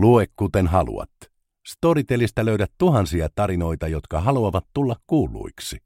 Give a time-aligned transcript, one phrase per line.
[0.00, 1.10] Lue kuten haluat.
[1.66, 5.78] Storytelistä löydät tuhansia tarinoita, jotka haluavat tulla kuuluiksi.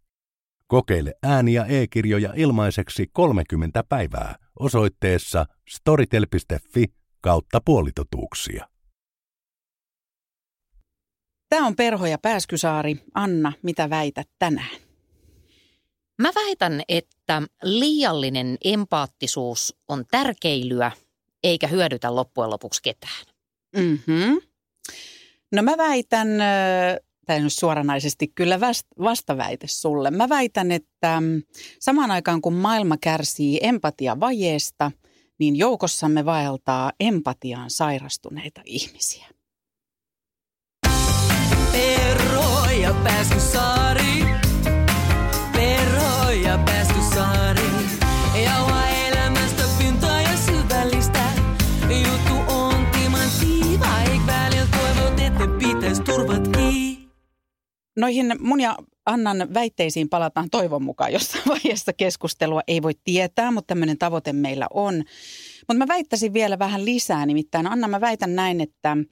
[0.67, 6.85] Kokeile ääni- ja e-kirjoja ilmaiseksi 30 päivää osoitteessa storytel.fi
[7.21, 8.69] kautta puolitotuuksia.
[11.49, 12.97] Tämä on Perho ja Pääskysaari.
[13.15, 14.77] Anna, mitä väität tänään?
[16.23, 20.93] Mä väitän, että liiallinen empaattisuus on tärkeilyä
[21.45, 23.32] eikä hyödytä loppujen lopuksi ketään.
[23.77, 24.41] Mm-hmm.
[25.53, 26.29] No mä väitän,
[27.27, 28.61] tai nyt suoranaisesti kyllä
[29.03, 30.11] vastaväite sulle.
[30.11, 31.43] Mä väitän, että mm,
[31.81, 34.91] samaan aikaan kun maailma kärsii empatiavajeesta,
[35.39, 39.27] niin joukossamme vaeltaa empatiaan sairastuneita ihmisiä.
[41.73, 44.52] Perro ja Pääskysaari.
[57.97, 58.77] Noihin mun ja
[59.07, 62.61] Annan väitteisiin palataan toivon mukaan jossain vaiheessa keskustelua.
[62.69, 64.95] Ei voi tietää, mutta tämmöinen tavoite meillä on.
[65.69, 67.27] Mutta mä väittäisin vielä vähän lisää.
[67.27, 68.97] Nimittäin Anna, mä väitän näin, että–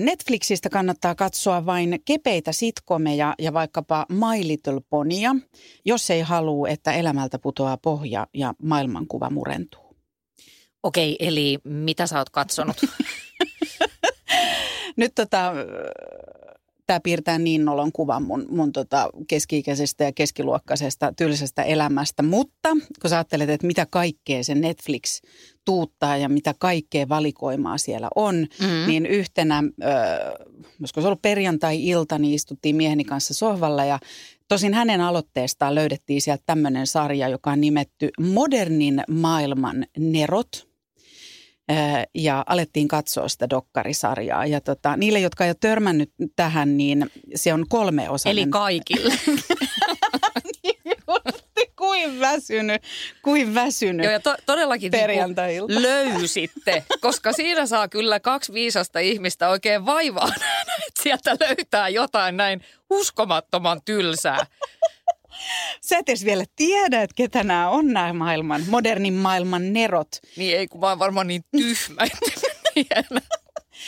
[0.00, 5.36] Netflixistä kannattaa katsoa vain kepeitä sitkomeja ja vaikkapa My Little Ponya,
[5.84, 9.96] jos ei halua, että elämältä putoaa pohja ja maailmankuva murentuu.
[10.82, 12.76] Okei, eli mitä sä oot katsonut?
[14.96, 15.52] Nyt tota,
[16.86, 22.22] tämä piirtää niin nolon kuvan mun, mun tota keski-ikäisestä ja keskiluokkaisesta tylsästä elämästä.
[22.22, 22.68] Mutta
[23.00, 25.20] kun sä ajattelet, että mitä kaikkea se Netflix
[25.64, 28.86] tuuttaa ja mitä kaikkea valikoimaa siellä on, mm-hmm.
[28.86, 29.92] niin yhtenä, äh,
[30.84, 33.98] se ollut perjantai-ilta, niin istuttiin mieheni kanssa sohvalla ja
[34.48, 40.48] Tosin hänen aloitteestaan löydettiin sieltä tämmöinen sarja, joka on nimetty Modernin maailman nerot–
[42.14, 44.46] ja alettiin katsoa sitä dokkarisarjaa.
[44.46, 48.32] Ja tota, niille, jotka ei ole törmännyt tähän, niin se on kolme osaa.
[48.32, 49.14] Eli kaikille.
[51.76, 52.82] kuin väsynyt,
[53.22, 55.72] kuin väsynyt Joo, ja to, todellakin niinku perjantai-ilta.
[55.72, 60.28] Niin löysitte, koska siinä saa kyllä kaksi viisasta ihmistä oikein vaivaa,
[60.88, 62.60] että sieltä löytää jotain näin
[62.90, 64.46] uskomattoman tylsää.
[65.80, 70.08] Sä et edes vielä tiedä, että ketä nämä on nämä maailman, modernin maailman nerot.
[70.36, 72.46] Niin ei, kun mä oon varmaan niin tyhmä, että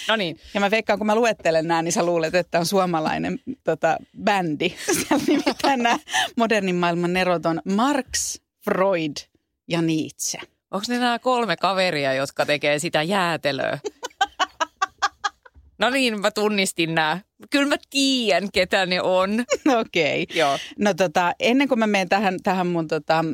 [0.09, 0.41] No niin.
[0.55, 4.75] Ja mä veikkaan, kun mä luettelen nämä, niin sä luulet, että on suomalainen tota, bändi.
[5.27, 5.99] Nimittäin nämä
[6.37, 9.17] modernin maailman nerot on Marx, Freud
[9.69, 10.41] ja Nietzsche.
[10.71, 13.79] Onko ne nämä kolme kaveria, jotka tekee sitä jäätelöä?
[15.79, 17.21] No niin, mä tunnistin nämä.
[17.51, 19.31] Kyllä mä tiedän, ketä ne on.
[19.81, 20.23] Okei.
[20.23, 20.39] Okay.
[20.39, 20.59] Joo.
[20.79, 23.25] No tota, ennen kuin mä menen tähän, tähän mun tota,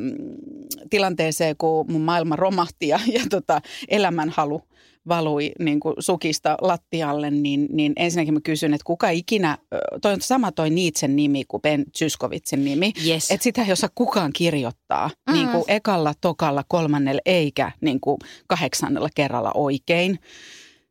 [0.89, 4.61] tilanteeseen, kun mun maailma romahti ja, ja tota, elämänhalu
[5.07, 9.57] valui niin kuin sukista lattialle, niin, niin ensinnäkin mä kysyn, että kuka ikinä,
[10.01, 13.31] toi on sama toi Niitsen nimi kuin Ben Zyskovitsin nimi, yes.
[13.31, 15.33] että sitä ei osaa kukaan kirjoittaa mm.
[15.33, 18.17] niin kuin ekalla, tokalla, kolmannella eikä niin kuin
[18.47, 20.19] kahdeksannella kerralla oikein.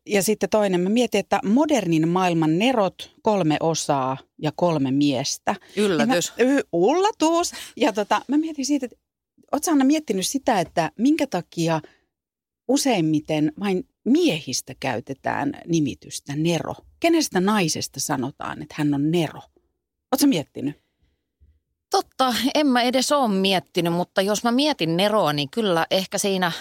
[0.06, 5.56] Ja sitten toinen, mä mietin, että modernin maailman nerot, kolme osaa ja kolme miestä.
[5.76, 6.32] Yllätys.
[6.38, 7.53] Mä, y, ullatus.
[7.76, 8.97] Ja tota, mä mietin siitä, että
[9.53, 11.81] ootko Anna miettinyt sitä, että minkä takia
[12.69, 16.75] useimmiten vain miehistä käytetään nimitystä Nero?
[17.00, 19.41] Kenestä naisesta sanotaan, että hän on Nero?
[20.12, 20.84] Oletko miettinyt?
[21.91, 26.53] Totta, en mä edes ole miettinyt, mutta jos mä mietin Neroa, niin kyllä ehkä siinä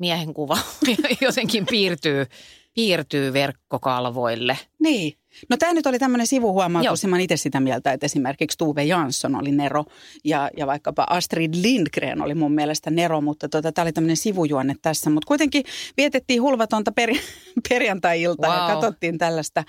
[0.00, 0.58] miehen kuva
[1.20, 2.26] jotenkin piirtyy,
[2.74, 4.58] piirtyy verkkokalvoille.
[4.78, 5.12] Niin.
[5.50, 9.52] No tämä nyt oli tämmöinen sivuhuomautus, mä itse sitä mieltä, että esimerkiksi Tuve Jansson oli
[9.52, 9.84] Nero
[10.24, 14.74] ja, ja vaikkapa Astrid Lindgren oli mun mielestä Nero, mutta tota, tämä oli tämmöinen sivujuonne
[14.82, 15.10] tässä.
[15.10, 15.64] Mutta kuitenkin
[15.96, 17.10] vietettiin hulvatonta per,
[17.68, 18.68] perjantai-iltaa wow.
[18.68, 19.64] ja katsottiin tällaista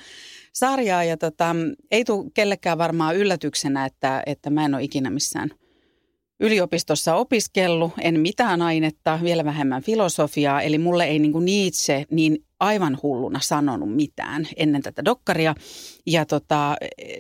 [0.53, 1.56] sarjaa ja tota,
[1.91, 5.50] ei tule kellekään varmaan yllätyksenä, että, että mä en ole ikinä missään
[6.41, 12.97] yliopistossa opiskellut, en mitään ainetta, vielä vähemmän filosofiaa, eli mulle ei niin Nietzsche niin aivan
[13.03, 15.55] hulluna sanonut mitään ennen tätä dokkaria.
[16.05, 16.75] Ja tota,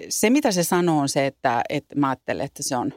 [0.09, 2.93] se, mitä se sanoo, on se, että, että mä ajattelen, että se on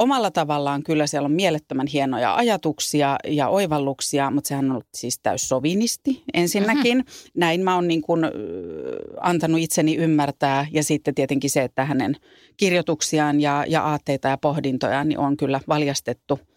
[0.00, 5.18] omalla tavallaan kyllä siellä on mielettömän hienoja ajatuksia ja oivalluksia, mutta sehän on ollut siis
[5.18, 6.98] täys sovinisti ensinnäkin.
[6.98, 7.30] Mm-hmm.
[7.34, 8.20] Näin mä oon niin kuin,
[9.20, 12.16] antanut itseni ymmärtää ja sitten tietenkin se, että hänen
[12.56, 16.40] kirjoituksiaan ja, ja aatteita ja pohdintojaan niin on kyllä valjastettu–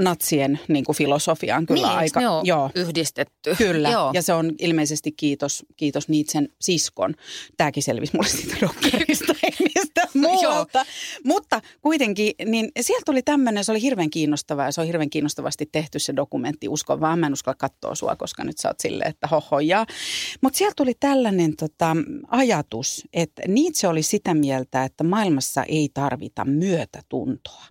[0.00, 2.20] natsien niin kuin filosofiaan kyllä niin, aika.
[2.20, 3.54] Ne joo, yhdistetty.
[3.58, 3.90] kyllä.
[3.90, 4.10] Joo.
[4.14, 7.14] Ja se on ilmeisesti kiitos, kiitos Niitsen siskon.
[7.56, 8.56] Tämäkin selvisi mulle siitä
[10.22, 10.84] muualta.
[11.24, 15.66] Mutta kuitenkin, niin sieltä tuli tämmöinen, se oli hirveän kiinnostavaa ja se on hirveän kiinnostavasti
[15.72, 16.68] tehty se dokumentti.
[16.68, 19.86] Uskon vaan, mä en uskalla katsoa sua, koska nyt sä oot silleen, että hohoja.
[20.40, 21.96] Mutta sieltä tuli tällainen tota,
[22.28, 27.64] ajatus, että Nietzsche oli sitä mieltä, että maailmassa ei tarvita myötätuntoa,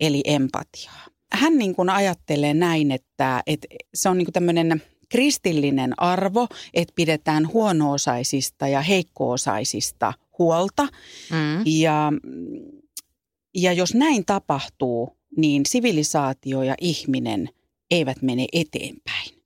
[0.00, 5.94] eli empatiaa hän niin kuin ajattelee näin, että, että se on niin kuin tämmöinen kristillinen
[5.96, 10.82] arvo, että pidetään huono-osaisista ja heikko-osaisista huolta.
[11.30, 11.62] Mm.
[11.66, 12.12] Ja,
[13.54, 17.48] ja jos näin tapahtuu, niin sivilisaatio ja ihminen
[17.90, 19.36] eivät mene eteenpäin.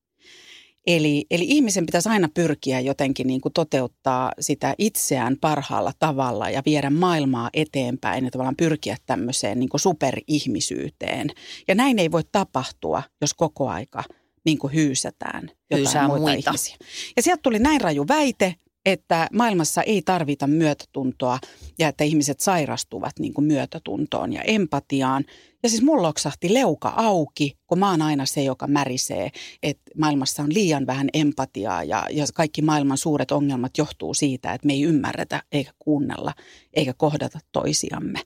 [0.86, 6.62] Eli, eli ihmisen pitäisi aina pyrkiä jotenkin niin kuin toteuttaa sitä itseään parhaalla tavalla ja
[6.66, 11.30] viedä maailmaa eteenpäin ja tavallaan pyrkiä tämmöiseen niin kuin superihmisyyteen.
[11.68, 14.04] Ja näin ei voi tapahtua, jos koko aika
[14.44, 16.50] niin kuin hyysätään jotain Hyysää muita, muita.
[16.50, 16.76] ihmisiä.
[17.16, 18.54] Ja sieltä tuli näin raju väite,
[18.86, 21.38] että maailmassa ei tarvita myötätuntoa
[21.78, 25.24] ja että ihmiset sairastuvat niin kuin myötätuntoon ja empatiaan.
[25.62, 29.30] Ja siis mulla loksahti leuka auki, kun mä oon aina se, joka märisee,
[29.62, 34.66] että maailmassa on liian vähän empatiaa ja, ja kaikki maailman suuret ongelmat johtuu siitä, että
[34.66, 36.34] me ei ymmärretä eikä kuunnella
[36.74, 38.20] eikä kohdata toisiamme.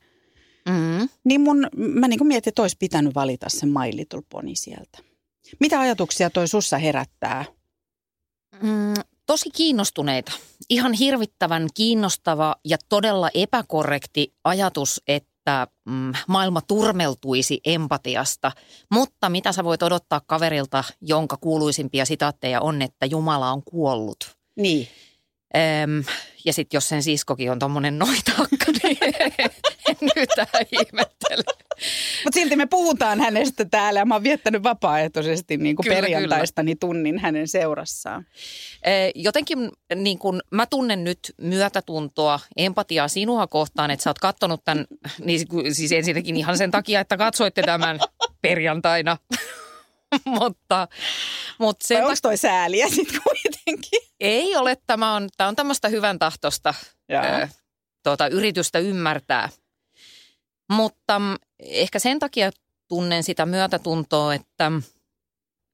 [0.68, 1.08] Mm.
[1.24, 4.98] Niin mun, mä niin kuin mietin, että olisi pitänyt valita se My Little Pony sieltä.
[5.60, 7.44] Mitä ajatuksia toi sussa herättää?
[8.62, 8.94] Mm,
[9.26, 10.32] tosi kiinnostuneita.
[10.70, 18.52] Ihan hirvittävän kiinnostava ja todella epäkorrekti ajatus, että mm, maailma turmeltuisi empatiasta.
[18.92, 24.36] Mutta mitä sä voit odottaa kaverilta, jonka kuuluisimpia sitaatteja on, että Jumala on kuollut.
[24.56, 24.88] Niin.
[25.56, 26.04] Öm,
[26.44, 28.98] ja sitten jos sen siskokin on tommonen noitakka, niin
[29.88, 30.28] en nyt
[30.72, 31.44] ihmettele.
[32.24, 36.76] Mutta silti me puhutaan hänestä täällä ja mä oon viettänyt vapaaehtoisesti niin kuin Kyllä, perjantaistani
[36.76, 38.26] tunnin hänen seurassaan.
[39.14, 44.86] Jotenkin niin kun mä tunnen nyt myötätuntoa, empatiaa sinua kohtaan, että sä oot kattonut tämän,
[45.24, 47.98] niin siis ensinnäkin ihan sen takia, että katsoitte tämän
[48.42, 49.16] perjantaina.
[50.24, 50.88] mutta,
[51.58, 53.53] mutta sen Vai onko toi sääliä sitten kuitenkin?
[54.20, 56.74] Ei ole, tämä on, tämä on tämmöistä hyvän tahtosta
[57.12, 57.48] ö,
[58.02, 59.48] tuota, yritystä ymmärtää.
[60.72, 62.50] Mutta mm, ehkä sen takia
[62.88, 64.72] tunnen sitä myötätuntoa, että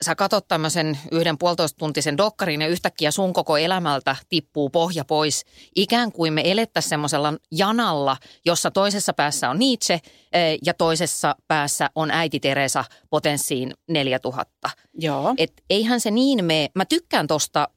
[0.05, 5.45] sä katot tämmöisen yhden puolitoista tuntisen dokkarin ja yhtäkkiä sun koko elämältä tippuu pohja pois.
[5.77, 10.01] Ikään kuin me elettäisiin semmoisella janalla, jossa toisessa päässä on Nietzsche
[10.33, 14.71] eh, ja toisessa päässä on äiti Teresa potenssiin 4000.
[14.95, 15.35] Joo.
[15.39, 16.69] Et eihän se niin mene.
[16.75, 17.69] Mä tykkään tosta,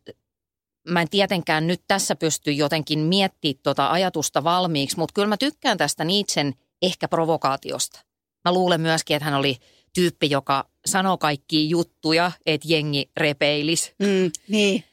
[0.89, 5.77] mä en tietenkään nyt tässä pysty jotenkin miettimään tota ajatusta valmiiksi, mutta kyllä mä tykkään
[5.77, 7.99] tästä Nietzschen ehkä provokaatiosta.
[8.45, 9.57] Mä luulen myöskin, että hän oli
[9.93, 13.91] tyyppi, joka sanoo kaikki juttuja, että jengi repeilis.
[13.99, 14.83] Mm, niin.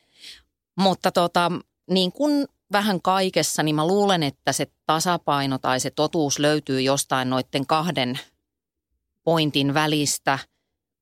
[0.76, 1.52] Mutta tota,
[1.90, 7.30] niin kuin vähän kaikessa, niin mä luulen, että se tasapaino tai se totuus löytyy jostain
[7.30, 8.18] noiden kahden
[9.24, 10.38] pointin välistä,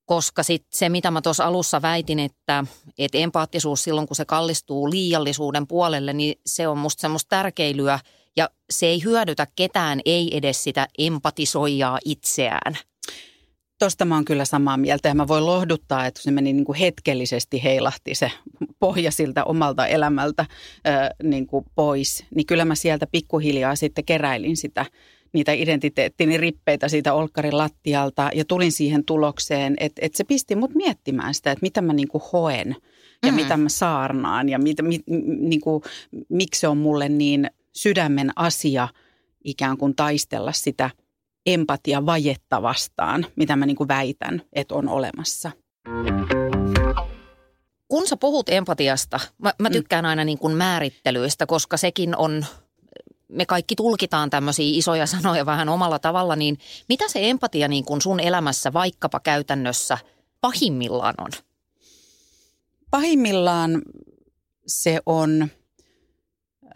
[0.05, 2.65] koska sit se, mitä mä tuossa alussa väitin, että,
[2.99, 8.01] että empaattisuus silloin, kun se kallistuu liiallisuuden puolelle, niin se on musta semmoista tärkeilyä
[8.37, 12.79] ja se ei hyödytä ketään, ei edes sitä empatisoijaa itseään.
[13.79, 16.79] Tosta mä oon kyllä samaa mieltä ja mä voin lohduttaa, että se meni niin kuin
[16.79, 18.31] hetkellisesti heilahti se
[18.79, 20.47] pohja siltä omalta elämältä
[20.87, 20.91] ö,
[21.23, 22.25] niin kuin pois.
[22.35, 24.87] Niin kyllä mä sieltä pikkuhiljaa sitten keräilin sitä
[25.33, 30.75] niitä identiteettini rippeitä siitä olkkarin lattialta ja tulin siihen tulokseen, että, että se pisti mut
[30.75, 32.77] miettimään sitä, että mitä mä niin kuin hoen
[33.23, 33.37] ja Mm.
[33.37, 35.01] mitä mä saarnaan ja mitä, mi,
[35.41, 35.83] niin kuin,
[36.29, 38.89] miksi se on mulle niin sydämen asia
[39.45, 40.91] ikään kuin taistella sitä
[41.55, 45.51] empatia vajetta vastaan, mitä mä niin kuin väitän, että on olemassa.
[47.89, 52.47] Kun sä puhut empatiasta, mä, mä tykkään aina niin kuin määrittelyistä, koska sekin on,
[53.29, 58.03] me kaikki tulkitaan tämmöisiä isoja sanoja vähän omalla tavalla, niin mitä se empatia niin kuin
[58.03, 59.99] sun elämässä vaikkapa käytännössä
[60.41, 61.31] pahimmillaan on?
[62.91, 63.83] Pahimmillaan
[64.67, 65.49] se on,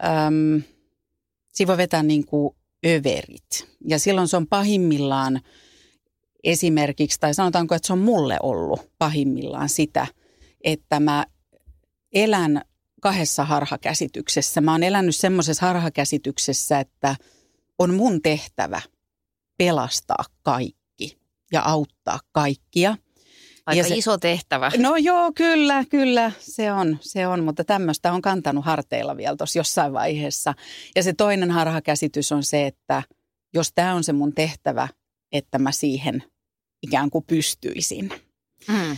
[0.05, 0.63] äm,
[1.53, 3.67] siinä voi vetää niin kuin överit.
[3.87, 5.41] Ja silloin se on pahimmillaan
[6.43, 10.07] esimerkiksi, tai sanotaanko, että se on mulle ollut pahimmillaan sitä,
[10.63, 11.25] että mä
[12.13, 12.61] elän
[13.01, 14.61] kahdessa harhakäsityksessä.
[14.61, 17.15] Mä oon elänyt semmoisessa harhakäsityksessä, että
[17.79, 18.81] on mun tehtävä
[19.57, 21.17] pelastaa kaikki
[21.51, 22.97] ja auttaa kaikkia.
[23.65, 24.71] Aika se- iso tehtävä.
[24.77, 29.59] No joo, kyllä, kyllä, se on, se on, mutta tämmöistä on kantanut harteilla vielä tuossa
[29.59, 30.53] jossain vaiheessa.
[30.95, 33.03] Ja se toinen harhakäsitys on se, että
[33.53, 34.87] jos tämä on se mun tehtävä,
[35.31, 36.23] että mä siihen
[36.81, 38.09] ikään kuin pystyisin.
[38.67, 38.97] Mm.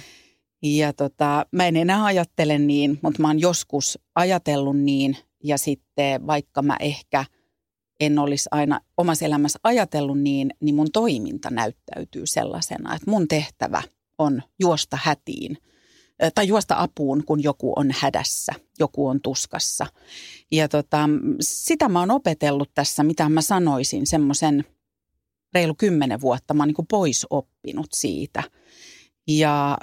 [0.64, 6.28] Ja tota, mä en enää ajattele niin, mutta mä oon joskus ajatellut niin ja sitten
[6.28, 7.26] vaikka mä ehkä
[8.00, 13.82] en olisi aina omassa elämässä ajatellut niin, niin mun toiminta näyttäytyy sellaisena, että mun tehtävä
[14.18, 15.58] on juosta hätiin
[16.36, 19.86] tai juosta apuun, kun joku on hädässä, joku on tuskassa.
[20.52, 21.10] Ja tota,
[21.42, 24.66] sitä mä oon opetellut tässä, mitä mä sanoisin, semmoisen
[25.54, 26.54] reilu kymmenen vuotta.
[26.54, 28.44] Mä oon niin pois oppinut siitä.
[29.28, 29.78] Ja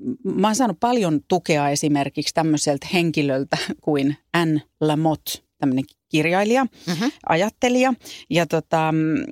[0.00, 7.12] mm, mä oon saanut paljon tukea esimerkiksi tämmöiseltä henkilöltä kuin Anne Lamotte, tämmöinen kirjailija, Mm-hmm.
[7.28, 7.94] ajattelija.
[8.30, 9.24] Ja tota, mm,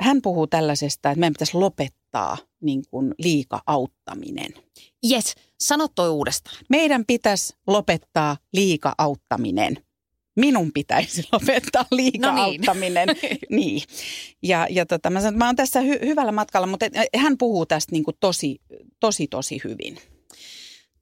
[0.00, 2.01] hän puhuu tällaisesta, että meidän pitäisi lopettaa
[2.60, 4.54] niin kuin liika auttaminen.
[5.02, 6.56] Jes, sano toi uudestaan.
[6.68, 9.76] Meidän pitäisi lopettaa liika auttaminen.
[10.36, 12.44] Minun pitäisi lopettaa liika No niin.
[12.44, 13.08] auttaminen.
[13.50, 13.82] niin.
[14.42, 17.66] Ja, ja tota, mä sanon, mä oon tässä hy- hyvällä matkalla, mutta et- hän puhuu
[17.66, 18.60] tästä niin kuin tosi,
[19.00, 19.98] tosi, tosi hyvin.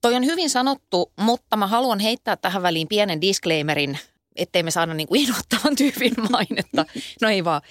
[0.00, 3.98] Toi on hyvin sanottu, mutta mä haluan heittää tähän väliin pienen disclaimerin,
[4.36, 5.26] ettei me saada niin kuin
[5.78, 6.86] tyypin mainetta.
[7.22, 7.62] No ei vaan.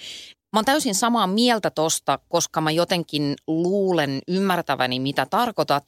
[0.54, 5.84] Mä oon täysin samaa mieltä tosta, koska mä jotenkin luulen ymmärtäväni, mitä tarkoitat.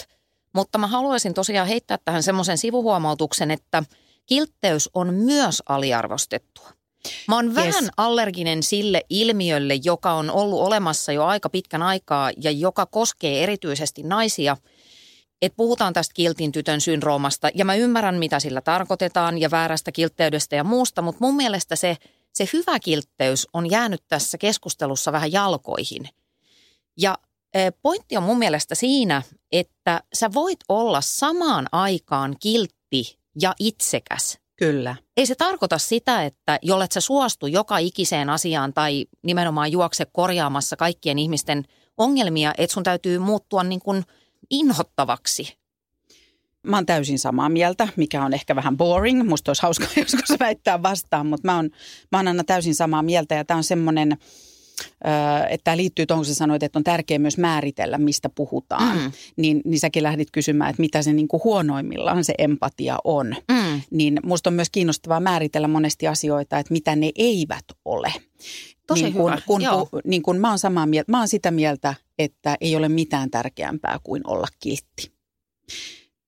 [0.54, 3.84] Mutta mä haluaisin tosiaan heittää tähän semmoisen sivuhuomautuksen, että
[4.26, 6.70] kiltteys on myös aliarvostettua.
[7.28, 7.56] Mä oon Yes.
[7.56, 13.44] vähän allerginen sille ilmiölle, joka on ollut olemassa jo aika pitkän aikaa ja joka koskee
[13.44, 14.58] erityisesti naisia–
[15.42, 20.56] että puhutaan tästä kiltin tytön syndroomasta ja mä ymmärrän, mitä sillä tarkoitetaan ja väärästä kiltteydestä
[20.56, 21.98] ja muusta, mutta mun mielestä se,
[22.34, 26.10] se hyvä kiltteys on jäänyt tässä keskustelussa vähän jalkoihin.
[26.98, 27.18] Ja
[27.54, 29.22] eh, pointti on mun mielestä siinä,
[29.52, 34.40] että sä voit olla samaan aikaan kiltti ja itsekäs.
[34.56, 34.96] Kyllä.
[35.18, 40.76] Ei se tarkoita sitä, että jollet sä suostu joka ikiseen asiaan tai nimenomaan juokse korjaamassa
[40.76, 41.64] kaikkien ihmisten
[41.98, 44.04] ongelmia, että sun täytyy muuttua niin kuin
[44.50, 45.61] inhottavaksi.
[46.68, 49.30] Mä oon täysin samaa mieltä, mikä on ehkä vähän boring.
[49.30, 51.70] Musta olisi hauska joskus väittää vastaan, mutta mä oon,
[52.12, 53.36] mä oon aina täysin samaa mieltä.
[53.36, 54.18] Ja tämä on semmoinen,
[55.50, 58.98] että tämä liittyy tuohon, kun sä sanoit, että on tärkeää myös määritellä, mistä puhutaan.
[58.98, 59.12] Mm.
[59.38, 63.36] Niin, niin säkin lähdit kysymään, että mitä se niin kuin huonoimmillaan se empatia on.
[63.52, 63.82] Mm.
[63.92, 68.14] Niin musta on myös kiinnostavaa määritellä monesti asioita, että mitä ne eivät ole.
[68.88, 69.90] Tosi niin kun, hyvä, kun, joo.
[70.06, 74.00] niin kun mä oon samaa mieltä, mä oon sitä mieltä, että ei ole mitään tärkeämpää
[74.04, 75.12] kuin olla kiltti.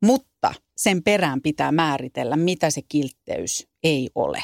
[0.04, 4.44] Mutta sen perään pitää määritellä, mitä se kiltteys ei ole.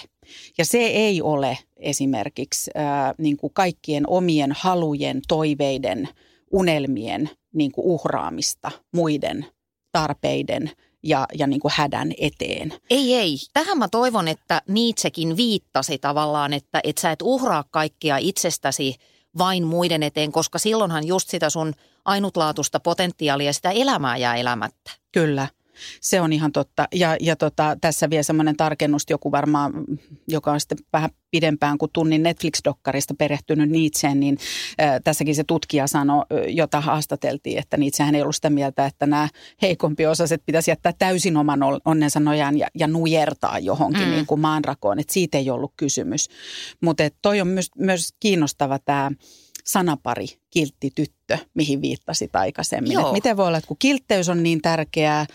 [0.57, 6.09] Ja se ei ole esimerkiksi ää, niin kuin kaikkien omien halujen, toiveiden,
[6.51, 9.45] unelmien niin kuin uhraamista muiden
[9.91, 10.71] tarpeiden
[11.03, 12.73] ja, ja niin kuin hädän eteen.
[12.89, 13.37] Ei, ei.
[13.53, 18.95] Tähän mä toivon, että Nietzschekin viittasi tavallaan, että et sä et uhraa kaikkea itsestäsi
[19.37, 21.73] vain muiden eteen, koska silloinhan just sitä sun
[22.05, 24.91] ainutlaatuista potentiaalia, sitä elämää jää elämättä.
[25.11, 25.47] Kyllä,
[26.01, 26.87] se on ihan totta.
[26.95, 29.73] Ja, ja tota, tässä vielä semmoinen tarkennus, joku varmaan,
[30.27, 34.37] joka on sitten vähän pidempään kuin tunnin Netflix-dokkarista perehtynyt Nietzscheen, niin
[34.81, 39.29] äh, tässäkin se tutkija sanoi, jota haastateltiin, että Nietzschehän ei ollut sitä mieltä, että nämä
[39.61, 44.11] heikompi osaset pitäisi jättää täysin oman onnensa nojaan ja, ja nujertaa johonkin mm.
[44.11, 46.27] niin kuin maanrakoon, että siitä ei ollut kysymys.
[46.81, 49.11] Mutta toi on myös, myös kiinnostava tämä
[49.69, 52.91] sanapari kiltti tyttö, mihin viittasit aikaisemmin.
[52.91, 53.07] Joo.
[53.07, 55.25] Et miten voi olla, että kun kiltteys on niin tärkeää,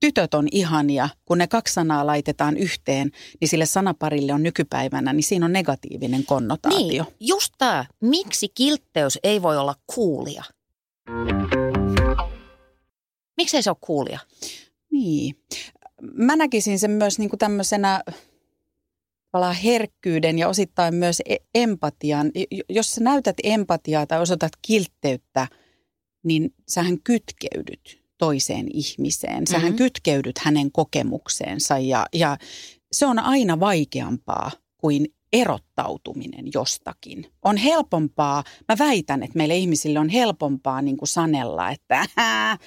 [0.00, 5.22] tytöt on ihania, kun ne kaksi sanaa laitetaan yhteen, niin sille sanaparille on nykypäivänä, niin
[5.22, 7.04] siinä on negatiivinen konnotaatio.
[7.04, 7.84] Niin, just tämä.
[8.00, 10.44] Miksi kiltteys ei voi olla kuulia?
[13.36, 14.20] Miksi ei se ole kuulia?
[14.90, 15.36] Niin.
[16.14, 18.02] Mä näkisin sen myös niin kuin tämmöisenä
[19.32, 22.30] tavallaan herkkyyden ja osittain myös e- empatian.
[22.68, 25.48] Jos sä näytät empatiaa tai osoitat kiltteyttä,
[26.24, 29.46] niin sähän kytkeydyt toiseen ihmiseen.
[29.46, 29.66] Sähän Mhm.
[29.66, 29.76] mm-hmm.
[29.76, 32.36] kytkeydyt hänen kokemukseensa ja, ja
[32.92, 37.26] se on aina vaikeampaa kuin erottautuminen jostakin.
[37.42, 42.06] On helpompaa, mä väitän, että meille ihmisille on helpompaa niin kuin sanella, että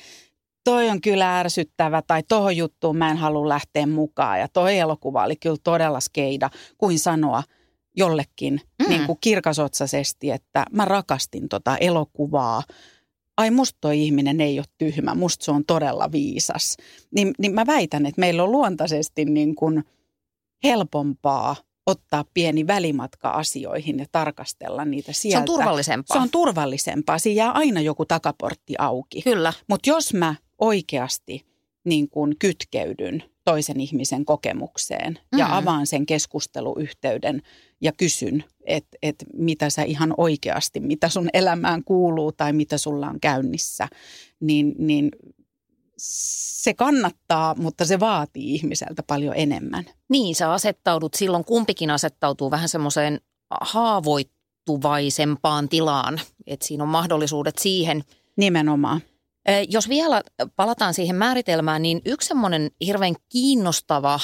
[0.66, 5.24] toi on kyllä ärsyttävä tai tohon juttuun mä en halua lähteä mukaan ja toi elokuva
[5.24, 7.44] oli kyllä todella skeida, kuin sanoa
[7.98, 8.90] jollekin Mm.
[8.90, 12.64] niin kuin kirkasotsaisesti, että mä rakastin tota elokuvaa.
[13.38, 16.78] Ai musta toi ihminen ei ole tyhmä, musta se on todella viisas.
[17.16, 19.84] Niin, niin mä väitän, että meillä on luontaisesti niin kuin
[20.64, 21.56] helpompaa
[21.86, 25.38] ottaa pieni välimatka asioihin ja tarkastella niitä sieltä.
[25.38, 26.18] Se on turvallisempaa.
[26.18, 27.18] Se on turvallisempaa.
[27.18, 29.22] Siinä jää aina joku takaportti auki.
[29.22, 29.54] Kyllä.
[29.68, 31.46] Mutta jos mä oikeasti
[31.84, 35.40] niin kun kytkeydyn toisen ihmisen kokemukseen mm.
[35.40, 37.42] ja avaan sen keskusteluyhteyden
[37.82, 43.08] ja kysyn, että et mitä sä ihan oikeasti, mitä sun elämään kuuluu tai mitä sulla
[43.08, 43.88] on käynnissä,
[44.40, 45.12] niin, niin
[45.98, 49.86] se kannattaa, mutta se vaatii ihmiseltä paljon enemmän.
[50.10, 53.20] Niin, sä asettaudut silloin, kumpikin asettautuu vähän semmoiseen
[53.62, 58.04] haavoittuvaisempaan tilaan, että siinä on mahdollisuudet siihen.
[58.38, 59.02] Nimenomaan.
[59.70, 60.22] Jos vielä
[60.56, 64.20] palataan siihen määritelmään, niin yksi semmoinen hirveän kiinnostava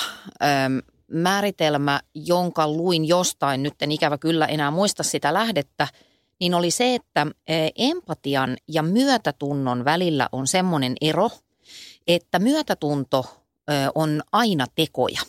[1.12, 5.88] määritelmä, jonka luin jostain, nyt en ikävä kyllä enää muista sitä lähdettä,
[6.40, 7.28] niin oli se, että
[7.78, 11.30] empatian ja myötätunnon välillä on semmoinen ero,
[12.08, 13.25] että myötätunto
[13.96, 15.22] on aina tekoja.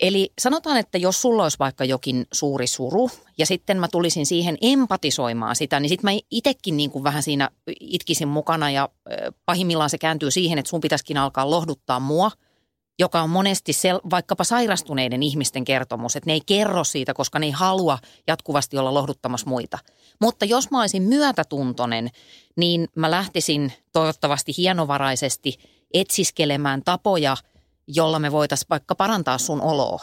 [0.00, 4.58] Eli sanotaan, että jos sulla olisi vaikka jokin suuri suru ja sitten mä tulisin siihen
[4.60, 7.50] empatisoimaan sitä, niin sitten mä itsekin niin kuin vähän siinä
[7.80, 8.88] itkisin mukana ja
[9.46, 12.30] pahimmillaan se kääntyy siihen, että sun pitäisikin alkaa lohduttaa mua–
[12.98, 17.46] joka on monesti sel, vaikkapa sairastuneiden ihmisten kertomus, että ne ei kerro siitä, koska ne
[17.46, 19.78] ei halua jatkuvasti olla lohduttamassa muita.
[20.20, 22.10] Mutta jos mä olisin myötätuntoinen,
[22.56, 25.58] niin mä lähtisin toivottavasti hienovaraisesti
[25.94, 27.36] etsiskelemään tapoja,
[27.86, 30.00] jolla me voitaisiin vaikka parantaa sun oloa.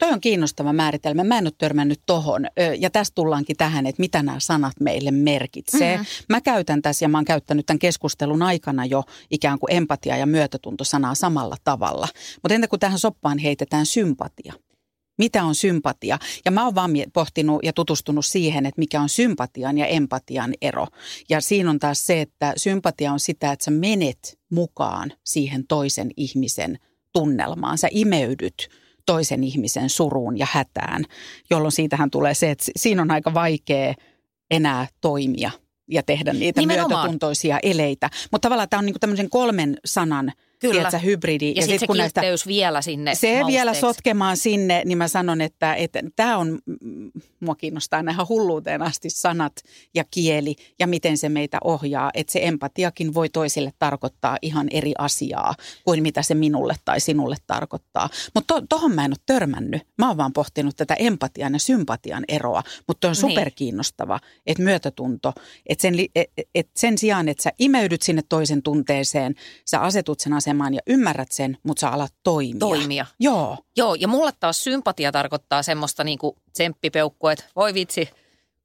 [0.00, 1.24] Toi on kiinnostava määritelmä.
[1.24, 2.46] Mä en ole törmännyt tohon.
[2.78, 5.96] Ja tästä tullaankin tähän, että mitä nämä sanat meille merkitsee.
[5.96, 6.24] Mm-hmm.
[6.28, 10.26] Mä käytän tässä ja mä oon käyttänyt tämän keskustelun aikana jo ikään kuin empatia ja
[10.26, 12.08] myötätunto sanaa samalla tavalla.
[12.42, 14.52] Mutta entä kun tähän soppaan heitetään sympatia?
[15.18, 16.18] Mitä on sympatia?
[16.44, 20.86] Ja mä oon vaan pohtinut ja tutustunut siihen, että mikä on sympatian ja empatian ero.
[21.28, 26.10] Ja siinä on taas se, että sympatia on sitä, että sä menet mukaan siihen toisen
[26.16, 26.78] ihmisen
[27.12, 27.78] tunnelmaan.
[27.78, 28.68] Sä imeydyt
[29.10, 31.04] toisen ihmisen suruun ja hätään,
[31.50, 33.94] jolloin siitähän tulee se, että siinä on aika vaikea
[34.50, 35.50] enää toimia
[35.88, 36.90] ja tehdä niitä Nimenomaan.
[36.90, 38.10] myötätuntoisia eleitä.
[38.32, 40.74] Mutta tavallaan tämä on niin tämmöisen kolmen sanan– Kyllä.
[40.74, 41.46] Tiedätkö, hybridi.
[41.46, 43.52] Ja, ja sitten sit, se kun näistä, vielä sinne Se mausteeksi.
[43.52, 46.58] vielä sotkemaan sinne, niin mä sanon, että, että tämä on,
[47.40, 49.52] mua kiinnostaa nähdä hulluuteen asti sanat
[49.94, 52.10] ja kieli ja miten se meitä ohjaa.
[52.14, 55.54] Että se empatiakin voi toisille tarkoittaa ihan eri asiaa
[55.84, 58.08] kuin mitä se minulle tai sinulle tarkoittaa.
[58.34, 59.82] Mutta to, tohon mä en ole törmännyt.
[59.98, 63.20] Mä oon vaan pohtinut tätä empatian ja sympatian eroa, mutta on niin.
[63.20, 64.42] superkiinnostava, niin.
[64.46, 65.32] että myötätunto,
[65.66, 70.32] että sen, et, et sen sijaan, että sä imeydyt sinne toisen tunteeseen, sä asetut sen
[70.32, 72.58] asemaan asemaan ja ymmärrät sen, mutta sä alat toimia.
[72.58, 73.06] Toimia.
[73.20, 73.58] Joo.
[73.76, 78.08] Joo, ja mulle taas sympatia tarkoittaa semmoista niinku tsemppipeukkua, että voi vitsi,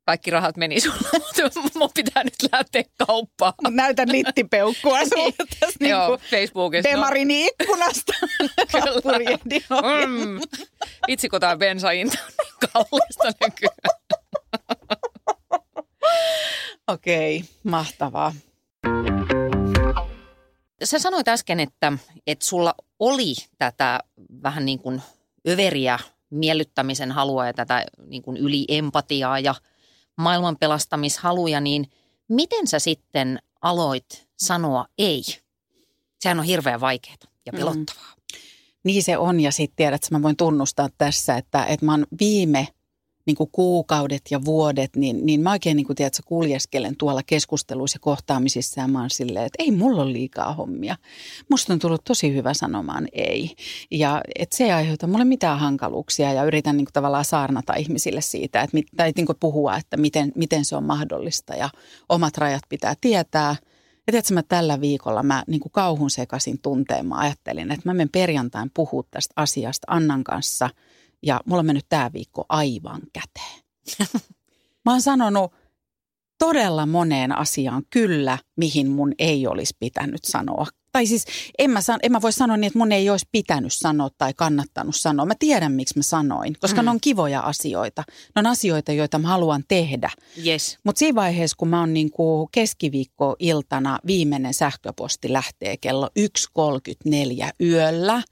[0.06, 1.10] kaikki rahat meni sulla,
[1.63, 3.54] mutta mun pitää nyt lähteä kauppaan.
[3.69, 5.60] Näytä nittipeukkua sulle niin.
[5.60, 6.89] tässä niin Joo, Facebookissa.
[6.89, 7.34] Demarin no.
[7.38, 8.13] ikkunasta.
[8.71, 10.08] Kyllä.
[10.08, 10.39] mm.
[11.08, 13.95] Vitsi, kun tämä bensainta on niin kallista nykyään.
[16.88, 18.34] Okei, okay, mahtavaa
[20.84, 21.94] sä sanoit äsken, että,
[22.28, 24.00] että sulla oli tätä
[24.44, 25.02] vähän niin kuin
[25.48, 29.56] överiä miellyttämisen halua ja tätä niin kuin yliempatiaa ja
[30.18, 31.92] maailman pelastamishaluja, niin
[32.28, 35.24] miten sä sitten aloit sanoa ei?
[36.20, 37.58] Sehän on hirveän vaikeaa ja mm.
[37.58, 38.16] pelottavaa.
[38.16, 38.40] Mm.
[38.84, 42.06] Niin se on ja sitten tiedät, että mä voin tunnustaa tässä, että, että mä oon
[42.20, 42.68] viime
[43.26, 47.96] niin kuin kuukaudet ja vuodet, niin, niin mä oikein niin kuin, tiedät, kuljeskelen tuolla keskusteluissa
[47.96, 50.96] ja kohtaamisissa ja mä oon silleen, että ei mulla ole liikaa hommia.
[51.50, 53.56] Musta on tullut tosi hyvä sanomaan ei.
[53.92, 58.22] Ja että se ei aiheuta mulle mitään hankaluuksia ja yritän niin kuin, tavallaan saarnata ihmisille
[58.22, 61.70] siitä, että, tai niin kuin, puhua, että miten, miten se on mahdollista ja
[62.10, 63.56] omat rajat pitää tietää.
[64.08, 67.94] Ja tiedätkö, mä tällä viikolla mä niin kuin kauhun sekaisin tunteen, mä ajattelin, että mä
[67.94, 70.70] menen perjantain puhua tästä asiasta Annan kanssa–
[71.26, 73.64] ja mulla on mennyt tämä viikko aivan käteen.
[74.86, 75.54] Mä oon sanonut
[76.38, 80.68] todella moneen asiaan kyllä, mihin mun ei olisi pitänyt sanoa.
[80.92, 81.26] Tai siis
[81.58, 84.34] en mä, san, en mä voi sanoa niin, että mun ei olisi pitänyt sanoa tai
[84.34, 85.26] kannattanut sanoa.
[85.26, 86.86] Mä tiedän, miksi mä sanoin, koska mm.
[86.86, 88.04] ne on kivoja asioita.
[88.08, 90.10] Ne on asioita, joita mä haluan tehdä.
[90.46, 90.78] Yes.
[90.84, 92.12] Mutta siinä vaiheessa, kun mä oon niin
[92.52, 98.24] keskiviikko-iltana, viimeinen sähköposti lähtee kello 1.34 yöllä,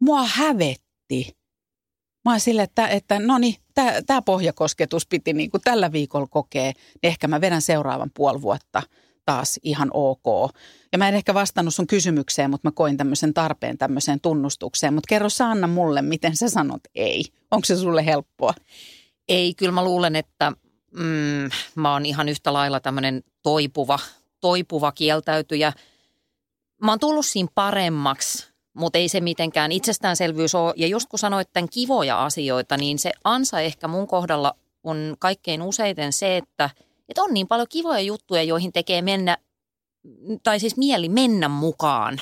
[0.00, 1.37] mua hävetti
[2.28, 3.54] Mä oon sille, että, että no niin,
[4.06, 6.62] tämä pohjakosketus piti niin kuin tällä viikolla kokea.
[6.62, 8.82] Niin ehkä mä vedän seuraavan puoli vuotta
[9.24, 10.52] taas ihan ok.
[10.92, 14.94] Ja mä en ehkä vastannut sun kysymykseen, mutta mä koin tämmöisen tarpeen tämmöiseen tunnustukseen.
[14.94, 17.24] Mutta kerro Sanna mulle, miten sä sanot ei.
[17.50, 18.54] Onko se sulle helppoa?
[19.28, 20.52] Ei, kyllä mä luulen, että
[20.90, 23.98] mm, mä oon ihan yhtä lailla tämmöinen toipuva,
[24.40, 25.72] toipuva kieltäytyjä.
[26.82, 30.74] Mä oon tullut siinä paremmaksi mutta ei se mitenkään itsestäänselvyys ole.
[30.76, 35.62] Ja just kun sanoit tämän kivoja asioita, niin se ansa ehkä mun kohdalla on kaikkein
[35.62, 36.70] useiten se, että,
[37.08, 39.38] että on niin paljon kivoja juttuja, joihin tekee mennä,
[40.42, 42.20] tai siis mieli mennä mukaan.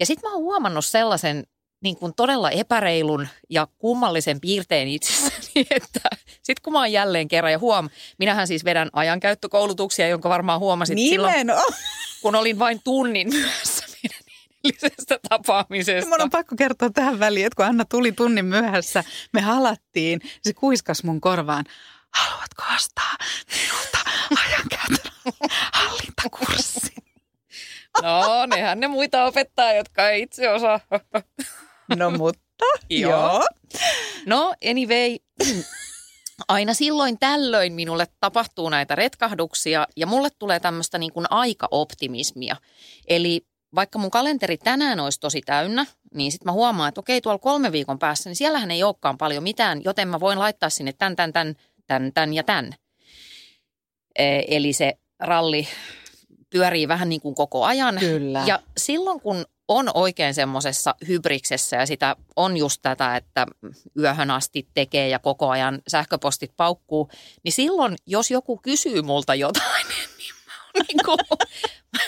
[0.00, 1.46] Ja sitten mä oon huomannut sellaisen
[1.82, 6.00] niin kuin todella epäreilun ja kummallisen piirteen itsessäni, että
[6.42, 10.98] sitten kun mä oon jälleen kerran ja huom, minähän siis vedän ajankäyttökoulutuksia, jonka varmaan huomasit
[10.98, 11.74] silloin, Nimenomaan.
[12.22, 13.28] kun olin vain tunnin
[14.64, 16.10] edellisestä tapaamisesta.
[16.10, 20.52] Mun on pakko kertoa tähän väliin, että kun Anna tuli tunnin myöhässä, me halattiin, se
[20.52, 21.64] kuiskas mun korvaan,
[22.10, 23.16] haluatko ostaa
[23.52, 23.98] minulta
[24.46, 25.12] ajankäytön
[25.72, 26.94] hallintakurssi?
[28.02, 30.80] No, nehän ne muita opettaa, jotka ei itse osaa.
[31.96, 33.10] No mutta, Joo.
[33.10, 33.46] joo.
[34.26, 35.16] No, anyway,
[36.48, 42.56] aina silloin tällöin minulle tapahtuu näitä retkahduksia ja mulle tulee tämmöistä niin kuin aikaoptimismia.
[43.08, 47.38] Eli vaikka mun kalenteri tänään olisi tosi täynnä, niin sitten mä huomaan, että okei, tuolla
[47.38, 51.16] kolme viikon päässä, niin siellähän ei olekaan paljon mitään, joten mä voin laittaa sinne tän,
[51.16, 51.54] tän, tän,
[51.86, 52.74] tän, tän ja tän.
[54.18, 55.68] E- Eli se ralli
[56.50, 57.96] pyörii vähän niin kuin koko ajan.
[57.98, 58.42] Kyllä.
[58.46, 63.46] Ja silloin kun on oikein semmoisessa hybriksessä ja sitä on just tätä, että
[63.98, 67.10] yöhön asti tekee ja koko ajan sähköpostit paukkuu,
[67.44, 69.86] niin silloin jos joku kysyy multa jotain,
[70.74, 71.18] niin kuin,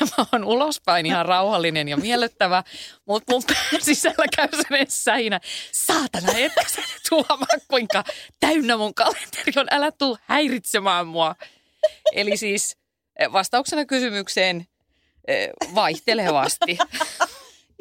[0.00, 2.64] mä oon ulospäin ihan rauhallinen ja miellyttävä,
[3.06, 3.42] mutta mun
[3.80, 5.40] sisällä käy sellainen säinä,
[5.72, 8.04] saatana, etkä sä nyt huomaa, kuinka
[8.40, 11.34] täynnä mun kalenteri on, älä tuu häiritsemään mua.
[12.12, 12.76] Eli siis
[13.18, 14.66] eh, vastauksena kysymykseen
[15.28, 16.78] eh, vaihtelevasti.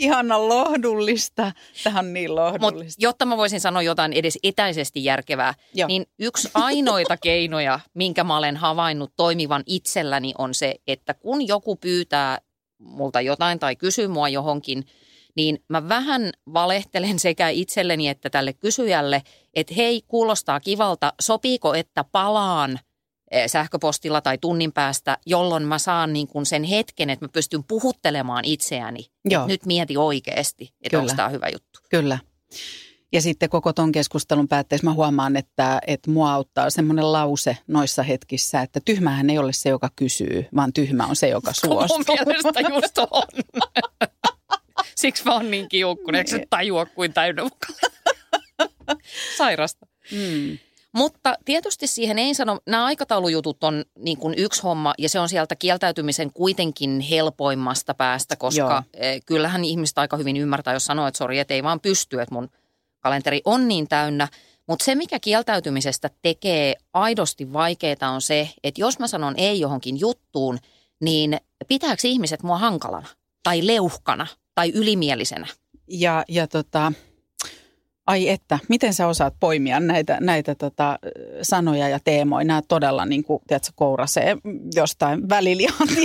[0.02, 1.52] Ihana lohdullista.
[1.84, 3.04] Tähän on niin lohdullista.
[3.04, 5.88] jotta mä voisin sanoa jotain edes etäisesti järkevää, Joo.
[5.88, 11.76] niin yksi ainoita keinoja, minkä mä olen havainnut toimivan itselläni on se, että kun joku
[11.76, 12.38] pyytää
[12.80, 14.86] multa jotain tai kysyy mua johonkin,
[15.36, 22.04] niin mä vähän valehtelen sekä itselleni että tälle kysyjälle, että hei, kuulostaa kivalta, sopiiko, että
[22.12, 22.80] palaan
[23.48, 28.46] sähköpostilla tai tunnin päästä, jolloin mä saan niin kuin sen hetken, että mä pystyn puhuttelemaan
[28.46, 29.06] itseäni.
[29.26, 29.48] Joo.
[29.48, 31.80] Nyt mieti oikeasti, että onko tämä hyvä juttu.
[31.90, 32.20] Kyllä.
[33.14, 38.04] Ja sitten koko ton keskustelun päätteeksi mä huomaan, että, että mua auttaa semmoinen lause noissa
[38.04, 42.16] hetkissä, että tyhmähän ei ole se, joka kysyy, vaan tyhmä on se, joka suostuu.
[42.18, 43.24] Mun mielestä just on.
[44.96, 47.44] Siksi mä oon niin kiukkunen, eikö se tajua kuin täynnä.
[49.38, 49.88] Sairasta.
[50.12, 50.58] Mm.
[50.92, 55.30] Mutta tietysti siihen ei sano, nämä aikataulujutut on niin kuin yksi homma ja se on
[55.30, 61.18] sieltä kieltäytymisen kuitenkin helpoimmasta päästä, koska eh, kyllähän ihmiset aika hyvin ymmärtää, jos sanoo, että
[61.18, 62.50] sori, että ei vaan pysty, että mun
[63.00, 64.28] kalenteri on niin täynnä.
[64.68, 70.00] Mutta se, mikä kieltäytymisestä tekee aidosti vaikeaa on se, että jos mä sanon ei johonkin
[70.00, 70.60] juttuun,
[71.02, 73.08] niin pitääkö ihmiset mua hankalana
[73.44, 75.48] tai leuhkana tai ylimielisenä?
[75.88, 76.94] Ja, ja tota,
[78.12, 81.00] ai että, miten sä osaat poimia näitä, näitä tota,
[81.42, 82.46] sanoja ja teemoja?
[82.46, 84.38] Nämä todella niin kuin, tiedätkö, kourasee
[84.76, 85.88] jostain välilihan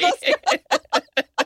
[0.00, 0.72] koska,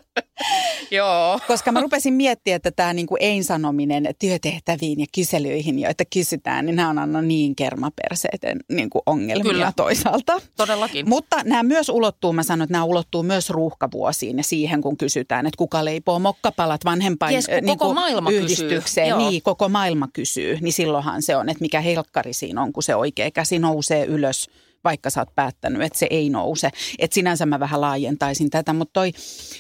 [0.91, 1.41] Joo.
[1.47, 6.77] koska mä rupesin miettimään, että tämä niin kuin ei-sanominen työtehtäviin ja kyselyihin, joita kysytään, niin
[6.77, 9.73] nämä on aina niin kermaperseiden niin kuin ongelmia Kyllä.
[9.77, 10.41] toisaalta.
[10.57, 11.09] Todellakin.
[11.09, 15.47] Mutta nämä myös ulottuu, mä sanon, että nämä ulottuu myös ruuhkavuosiin ja siihen, kun kysytään,
[15.47, 18.43] että kuka leipoo mokkapalat vanhempain Jes, kun äh, koko maailma kysyy.
[18.45, 19.09] yhdistykseen.
[19.09, 19.19] Joo.
[19.19, 20.59] Niin, koko maailma kysyy.
[20.61, 24.51] Niin silloinhan se on, että mikä helkkari siinä on, kun se oikea käsi nousee ylös,
[24.85, 26.71] vaikka sä oot päättänyt, että se ei nouse.
[26.99, 29.13] Että sinänsä mä vähän laajentaisin tätä, mutta toi,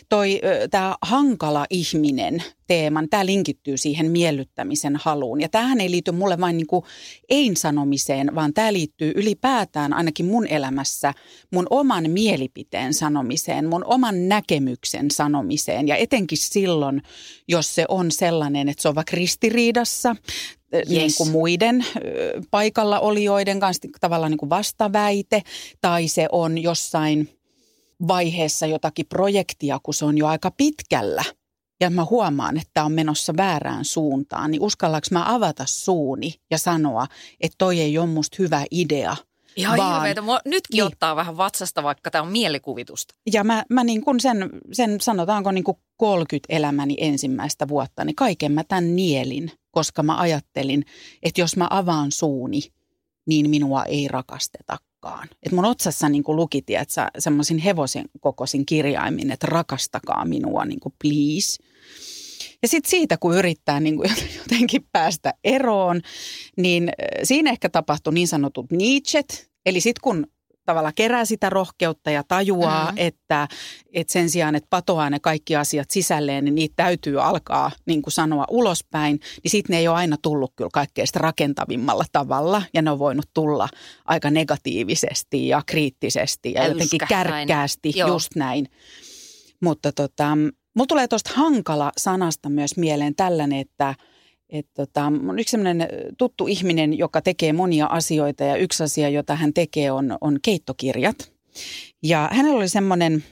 [0.09, 5.40] toi tämä hankala ihminen teeman, tämä linkittyy siihen miellyttämisen haluun.
[5.40, 6.66] Ja tämähän ei liity mulle vain niin
[7.29, 11.14] ei-sanomiseen, vaan tämä liittyy ylipäätään ainakin mun elämässä
[11.52, 15.88] mun oman mielipiteen sanomiseen, mun oman näkemyksen sanomiseen.
[15.88, 17.02] Ja etenkin silloin,
[17.48, 20.16] jos se on sellainen, että se on vaikka ristiriidassa
[20.77, 20.89] yes.
[20.89, 21.87] niin kuin muiden
[22.51, 25.43] paikalla olijoiden kanssa tavallaan niin kuin vastaväite,
[25.81, 27.29] tai se on jossain
[28.09, 31.25] vaiheessa jotakin projektia, kun se on jo aika pitkällä
[31.81, 37.07] ja mä huomaan, että on menossa väärään suuntaan, niin uskallanko mä avata suuni ja sanoa,
[37.41, 39.17] että toi ei ole musta hyvä idea.
[39.57, 40.23] Ihan vaan- hirveetä.
[40.23, 40.85] Mua nytkin Niin.
[40.85, 43.15] ottaa vähän vatsasta, vaikka tämä on mielikuvitusta.
[43.33, 48.17] Ja mä, mä niin kuin sen, sen sanotaanko niin kuin 30 elämäni ensimmäistä vuotta, niin
[48.17, 50.85] kaiken mä tämän nielin, koska mä ajattelin,
[51.23, 52.61] että jos mä avaan suuni,
[53.27, 55.29] niin minua ei rakastetakaan.
[55.43, 60.95] Et mun otsassa niin luki, että semmoisin hevosen kokoisin kirjaimin, että rakastakaa minua niin kuin
[61.03, 61.62] please.
[62.62, 66.01] Ja sitten siitä, kun yrittää niin kuin jotenkin päästä eroon,
[66.57, 69.51] niin äh, siinä ehkä tapahtui niin sanotut Nietzschet.
[69.67, 70.27] Eli sitten kun
[70.66, 72.96] tavalla kerää sitä rohkeutta ja tajuaa, mm.
[72.96, 73.48] että,
[73.92, 78.12] että sen sijaan, että patoaa ne kaikki asiat sisälleen, niin niitä täytyy alkaa niin kuin
[78.12, 82.90] sanoa ulospäin, niin sitten ne ei ole aina tullut kyllä kaikkein rakentavimmalla tavalla ja ne
[82.90, 83.68] on voinut tulla
[84.05, 88.09] aika negatiivisesti ja kriittisesti ja jotenkin kärkkäästi, Joo.
[88.09, 88.68] just näin.
[89.62, 90.37] Mutta tota,
[90.74, 93.94] mulla tulee tuosta hankala sanasta myös mieleen tällainen, että–
[94.49, 99.35] et tota, on yksi sellainen tuttu ihminen, joka tekee monia asioita ja yksi asia, jota
[99.37, 101.33] hän tekee, on, on keittokirjat.
[102.03, 103.25] Ja hänellä oli semmoinen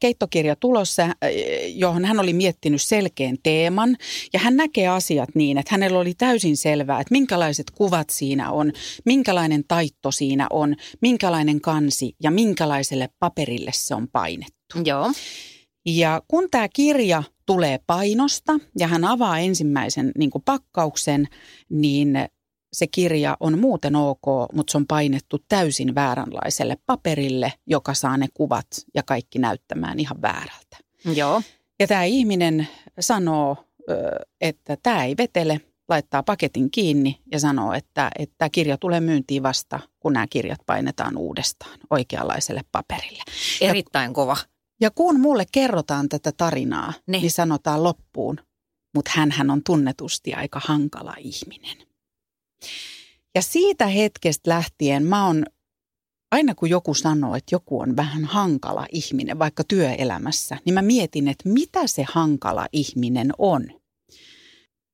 [0.00, 1.08] keittokirja tulossa,
[1.74, 3.96] johon hän oli miettinyt selkeän teeman.
[4.32, 8.72] Ja hän näkee asiat niin, että hänellä oli täysin selvää, että minkälaiset kuvat siinä on,
[9.04, 14.78] minkälainen taitto siinä on, minkälainen kansi ja minkälaiselle paperille se on painettu.
[14.84, 15.12] Joo.
[15.96, 21.28] Ja kun tämä kirja tulee painosta ja hän avaa ensimmäisen niin kuin pakkauksen,
[21.68, 22.18] niin
[22.72, 24.22] se kirja on muuten ok,
[24.52, 30.22] mutta se on painettu täysin vääränlaiselle paperille, joka saa ne kuvat ja kaikki näyttämään ihan
[30.22, 30.76] väärältä.
[31.14, 31.42] Joo.
[31.80, 32.68] Ja tämä ihminen
[33.00, 33.56] sanoo,
[34.40, 39.42] että tämä ei vetele, laittaa paketin kiinni ja sanoo, että, että tämä kirja tulee myyntiin
[39.42, 43.22] vasta, kun nämä kirjat painetaan uudestaan oikeanlaiselle paperille.
[43.60, 44.36] Erittäin ja, kova.
[44.80, 47.18] Ja kun mulle kerrotaan tätä tarinaa, ne.
[47.18, 48.36] niin sanotaan loppuun,
[48.94, 51.76] mutta hän on tunnetusti aika hankala ihminen.
[53.34, 55.46] Ja siitä hetkestä lähtien mä oon,
[56.32, 61.28] aina kun joku sanoo, että joku on vähän hankala ihminen, vaikka työelämässä, niin mä mietin,
[61.28, 63.80] että mitä se hankala ihminen on.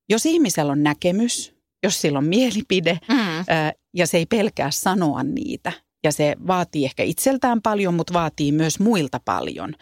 [0.09, 3.19] Jos ihmisellä on näkemys, jos sillä on mielipide mm.
[3.49, 5.73] ää, ja se ei pelkää sanoa niitä,
[6.07, 9.75] ja se vaatii ehkä itseltään paljon, mutta vaatii myös muilta paljon.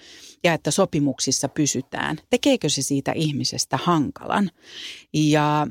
[0.44, 2.16] Ja että sopimuksissa pysytään.
[2.30, 4.50] Tekeekö se siitä ihmisestä hankalan?
[5.12, 5.66] Ja,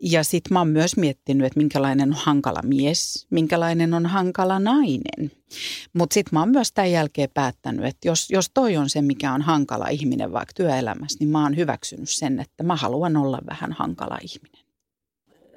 [0.00, 5.30] ja sitten mä oon myös miettinyt, että minkälainen on hankala mies, minkälainen on hankala nainen.
[5.92, 9.32] Mutta sitten mä oon myös tämän jälkeen päättänyt, että jos, jos toi on se, mikä
[9.32, 13.72] on hankala ihminen vaikka työelämässä, niin mä oon hyväksynyt sen, että mä haluan olla vähän
[13.72, 14.61] hankala ihminen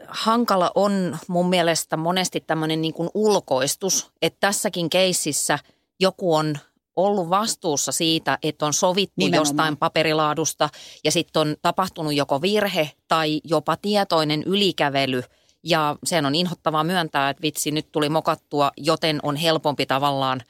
[0.08, 5.60] hankala on mun mielestä monesti tämmöinen niin kuin ulkoistus, että tässäkin keississä
[6.00, 6.58] joku on
[6.96, 9.41] ollut vastuussa siitä, että on sovittu Nimenomaan.
[9.41, 10.70] jostain paperilaadusta
[11.04, 15.24] ja sitten on tapahtunut joko virhe tai jopa tietoinen ylikävely.
[15.63, 20.41] Ja sen on inhottavaa myöntää, että vitsi nyt tuli mokattua, joten on helpompi tavallaan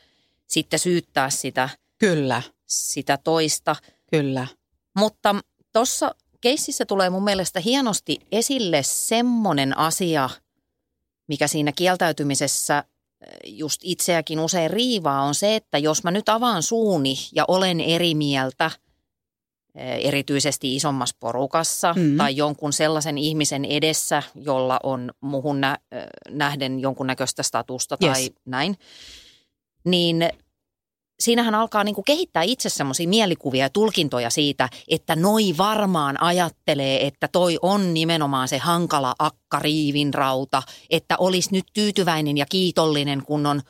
[0.48, 2.42] sitten syyttää sitä, Kyllä.
[2.66, 3.76] sitä toista.
[4.12, 4.48] Kyllä.
[4.98, 5.36] Mutta
[5.74, 10.30] tuossa keississä tulee mun mielestä hienosti esille semmoinen asia,
[11.28, 16.64] mikä siinä kieltäytymisessä eh, just itseäkin usein riivaa, on se, että jos mä nyt avaan
[16.64, 18.72] suuni ja olen eri mieltä,
[19.76, 22.18] eh, erityisesti isommassa porukassa mm.
[22.18, 28.34] tai jonkun sellaisen ihmisen edessä, jolla on muhun nä- eh, nähden jonkunnäköistä statusta tai yes.
[28.46, 28.78] näin,
[29.86, 30.30] niin
[31.20, 37.08] siinähän alkaa niin kuin kehittää itse semmoisia mielikuvia ja tulkintoja siitä, että noi varmaan ajattelee,
[37.08, 43.46] että toi on nimenomaan se hankala akkariivin rauta, että olisi nyt tyytyväinen ja kiitollinen, kun
[43.46, 43.62] on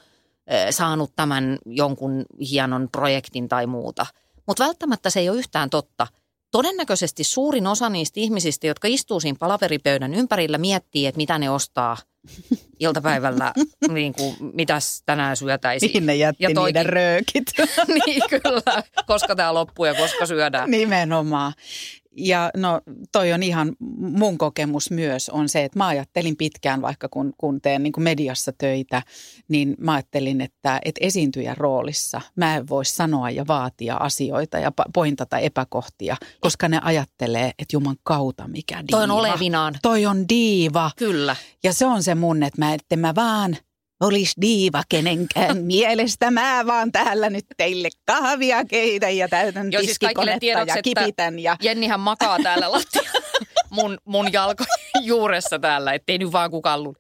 [0.70, 4.06] saanut tämän jonkun hienon projektin tai muuta.
[4.48, 6.08] Mutta välttämättä se ei ole yhtään totta.
[6.56, 11.98] Todennäköisesti suurin osa niistä ihmisistä, jotka istuu siinä palaveripöydän ympärillä, miettii, että mitä ne ostaa–
[12.80, 13.54] iltapäivällä,
[13.94, 15.92] niin kuin, mitäs tänään syötäisiin.
[15.94, 17.46] Niin ne jätti ja toikin, niiden röökit.
[18.06, 20.72] niin kyllä, koska tämä loppuu ja koska syödään.
[20.72, 21.54] Nimenomaan.
[22.18, 27.10] Ja no toi on ihan mun kokemus myös on se, että mä ajattelin pitkään vaikka
[27.10, 29.04] kun, kun teen niin kuin mediassa töitä,
[29.48, 34.72] niin mä ajattelin, että, että esiintyjän roolissa mä en voi sanoa ja vaatia asioita ja
[34.94, 38.88] pointata epäkohtia, koska ne ajattelee, että juman kautta mikä diiva.
[38.92, 39.76] Toi on olevinaan.
[39.82, 40.92] Toi on diiva.
[40.98, 41.36] Kyllä.
[41.64, 43.58] Ja se on se mun, että mä, että mä vaan
[44.00, 46.32] olisi diiva kenenkään mielestä.
[46.32, 49.98] Mä vaan täällä nyt teille kahvia keitän ja täytän Joo, siis
[50.40, 51.40] tiedoksi, ja kipitän.
[51.40, 51.58] Ja...
[51.62, 53.12] Jennihän makaa täällä lattia
[53.70, 54.70] mun, mun jalkojen
[55.02, 56.96] juuressa täällä, ettei nyt vaan kukaan lu...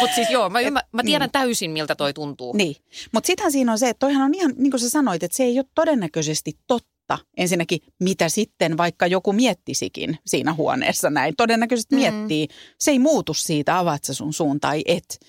[0.00, 1.32] Mutta siis joo, mä, ymmär, mä tiedän niin.
[1.32, 2.56] täysin, miltä toi tuntuu.
[2.56, 2.76] Niin,
[3.12, 5.42] mutta sittenhän siinä on se, että toihan on ihan, niin kuin sä sanoit, että se
[5.42, 7.26] ei ole todennäköisesti totta totta.
[7.36, 11.34] Ensinnäkin, mitä sitten vaikka joku miettisikin siinä huoneessa näin.
[11.36, 12.00] Todennäköisesti mm.
[12.00, 12.48] miettii.
[12.78, 15.20] Se ei muutu siitä, avaat sä sun suun tai et.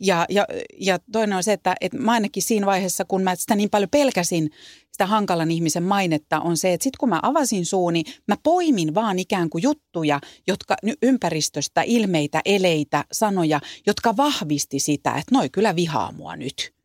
[0.00, 0.46] Ja, ja,
[0.80, 3.90] ja toinen on se, että, että mä ainakin siinä vaiheessa, kun mä sitä niin paljon
[3.90, 4.50] pelkäsin,
[4.92, 9.18] sitä hankalan ihmisen mainetta on se, että sitten kun mä avasin suuni, mä poimin vaan
[9.18, 16.12] ikään kuin juttuja, jotka ympäristöstä, ilmeitä, eleitä, sanoja, jotka vahvisti sitä, että noi kyllä vihaa
[16.12, 16.81] mua nyt.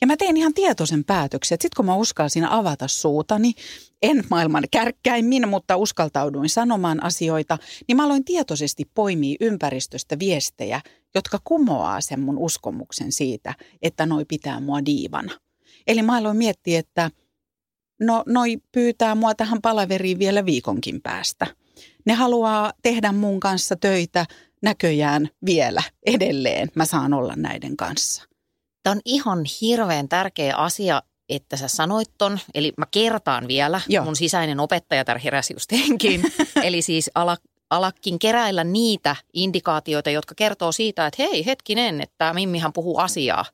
[0.00, 3.52] Ja mä tein ihan tietoisen päätöksen, että sitten kun mä uskalsin avata suutani,
[4.02, 10.80] en maailman kärkkäimmin, mutta uskaltauduin sanomaan asioita, niin mä aloin tietoisesti poimia ympäristöstä viestejä,
[11.14, 15.32] jotka kumoaa sen mun uskomuksen siitä, että noi pitää mua diivana.
[15.86, 17.10] Eli mä aloin miettiä, että
[18.00, 21.46] no noi pyytää mua tähän palaveriin vielä viikonkin päästä.
[22.06, 24.26] Ne haluaa tehdä mun kanssa töitä
[24.62, 26.68] näköjään vielä edelleen.
[26.74, 28.27] Mä saan olla näiden kanssa.
[28.88, 32.38] Tämä on ihan hirveän tärkeä asia, että sä sanoit ton.
[32.54, 33.80] Eli mä kertaan vielä.
[33.88, 34.04] Joo.
[34.04, 36.22] Mun sisäinen opettaja täällä heräsi just henkiin.
[36.66, 37.36] eli siis ala,
[37.70, 43.44] alakin keräillä niitä indikaatioita, jotka kertoo siitä, että hei hetkinen, että tämä Mimmihan puhuu asiaa.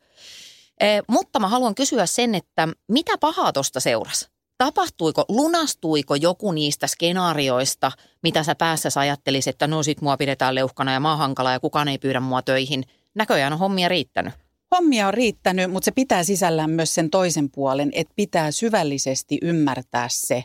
[0.80, 4.28] E, mutta mä haluan kysyä sen, että mitä pahaa tuosta seurasi?
[4.58, 7.92] Tapahtuiko, lunastuiko joku niistä skenaarioista,
[8.22, 11.60] mitä sä päässä ajattelisit, että no sit mua pidetään leuhkana ja mä oon hankala ja
[11.60, 12.84] kukaan ei pyydä mua töihin.
[13.14, 14.43] Näköjään on hommia riittänyt.
[14.74, 20.06] Hommia on riittänyt, mutta se pitää sisällään myös sen toisen puolen, että pitää syvällisesti ymmärtää
[20.10, 20.44] se,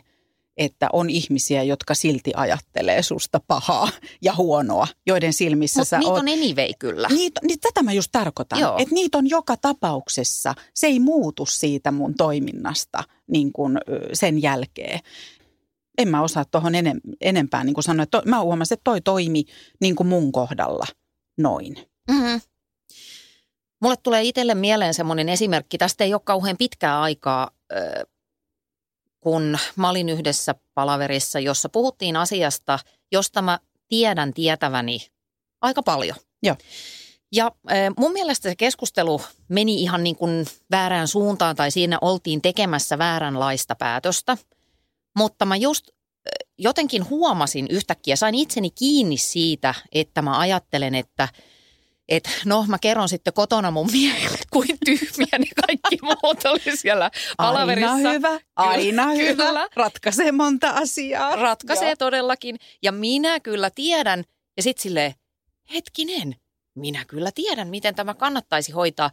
[0.56, 3.88] että on ihmisiä, jotka silti ajattelee susta pahaa
[4.22, 6.18] ja huonoa, joiden silmissä Mutta sä niitä oot.
[6.18, 7.08] on anyway kyllä.
[7.08, 8.78] Niitä, niin tätä mä just tarkoitan, Joo.
[8.78, 10.54] että niitä on joka tapauksessa.
[10.74, 13.80] Se ei muutu siitä mun toiminnasta niin kuin ö,
[14.12, 15.00] sen jälkeen.
[15.98, 18.06] En mä osaa tuohon enem, enempää niin sanoa.
[18.24, 19.44] Mä huomasin, että toi toimi
[19.80, 20.86] niin kuin mun kohdalla
[21.38, 21.76] noin.
[22.10, 22.40] Mm-hmm.
[23.80, 25.78] Mulle tulee itselle mieleen semmoinen esimerkki.
[25.78, 27.50] Tästä ei ole kauhean pitkää aikaa,
[29.20, 32.78] kun mä olin yhdessä palaverissa, jossa puhuttiin asiasta,
[33.12, 34.98] josta mä tiedän tietäväni
[35.60, 36.16] aika paljon.
[36.42, 36.56] Joo.
[37.32, 37.52] Ja
[37.98, 43.74] mun mielestä se keskustelu meni ihan niin kuin väärään suuntaan tai siinä oltiin tekemässä vääränlaista
[43.74, 44.36] päätöstä.
[45.18, 45.88] Mutta mä just
[46.58, 51.28] jotenkin huomasin yhtäkkiä, sain itseni kiinni siitä, että mä ajattelen, että–
[52.10, 57.10] että no mä kerron sitten kotona mun miehelle, kuin tyhmiä ne kaikki muut oli siellä
[57.36, 57.92] palaverissa.
[57.92, 59.50] Aina hyvä, aina Kyllä.
[59.50, 59.68] hyvä.
[59.76, 61.36] Ratkaisee monta asiaa.
[61.36, 61.96] Ratkaisee Joo.
[61.96, 62.56] todellakin.
[62.82, 64.24] Ja minä kyllä tiedän.
[64.56, 65.14] Ja sitten silleen,
[65.74, 66.36] hetkinen,
[66.74, 69.10] minä kyllä tiedän, miten tämä kannattaisi hoitaa.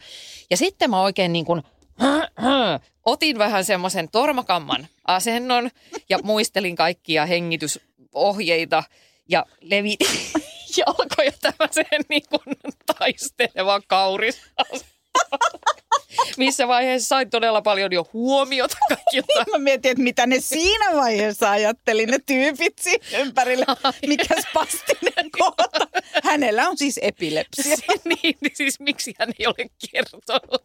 [0.49, 1.63] Ja sitten mä oikein niin kuin
[3.05, 5.69] otin vähän semmoisen tormakamman asennon
[6.09, 8.83] ja muistelin kaikkia hengitysohjeita
[9.29, 10.07] ja levitin
[10.87, 12.57] jalkoja tämmöiseen niin kuin
[12.97, 14.41] taisteleva kauris.
[16.37, 19.51] Missä vaiheessa sain todella paljon jo huomiota kaikilta.
[19.51, 23.65] Mä mietin, että mitä ne siinä vaiheessa ajatteli, ne tyypit siinä ympärillä.
[24.07, 25.87] Mikä spastinen kohta.
[26.23, 27.77] Hänellä on siis epilepsia.
[28.05, 30.63] niin, niin siis miksi hän ei ole kertonut?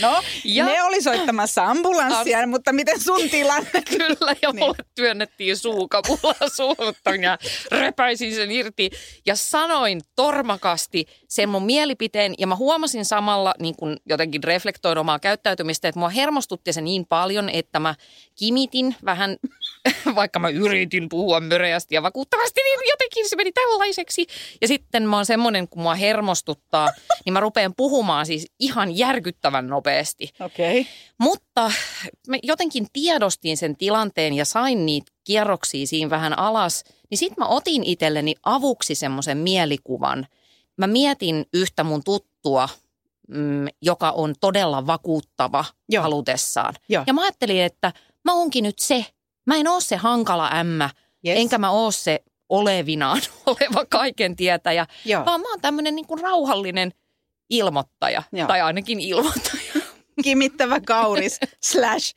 [0.00, 3.70] No, Ja- ne oli soittamassa ambulanssia, mutta miten sun tilanne?
[3.98, 4.58] Kyllä, ja Niin.
[4.64, 7.38] mulle työnnettiin suukapulla suuhun ja
[7.72, 8.90] repäisin sen irti.
[9.26, 15.18] Ja sanoin tormakasti sen mun mielipiteen, ja mä huomasin samalla, niin kun jotenkin reflektoin omaa
[15.18, 17.94] käyttäytymistä, että mua hermostutti se niin paljon, että mä
[18.38, 19.36] kimitin vähän,
[20.14, 24.26] vaikka mä yritin puhua möreästi ja vakuuttavasti, niin jotenkin se meni tällaiseksi.
[24.60, 26.88] Ja sitten mä oon semmoinen, kun mua hermostuttaa,
[27.24, 30.30] niin mä rupean puhumaan siis ihan järkyttävän nopeasti.
[30.40, 30.80] Okei.
[30.80, 30.92] Okay.
[31.18, 31.72] Mutta
[32.28, 36.84] mä jotenkin tiedostin sen tilanteen ja sain niitä kierroksia siinä vähän alas.
[37.10, 40.26] Niin sitten mä otin itselleni avuksi semmoisen mielikuvan.
[40.76, 42.68] Mä mietin yhtä mun tuttua,
[43.28, 46.02] mm, joka on todella vakuuttava Joo.
[46.02, 46.74] halutessaan.
[46.88, 47.04] Joo.
[47.06, 47.92] Ja mä ajattelin, että
[48.24, 49.06] mä oonkin nyt se.
[49.46, 50.90] Mä en oo se hankala ämmä,
[51.26, 51.38] Yes.
[51.38, 55.24] enkä mä oo se olevinaan oleva kaiken tietäjä, Joo.
[55.26, 56.92] vaan mä oon tämmöinen niin kuin rauhallinen
[57.50, 58.22] ilmoittaja.
[58.32, 58.48] Joo.
[58.48, 59.62] Tai ainakin ilmoittaja.
[60.24, 62.14] Kimittävä kauris slash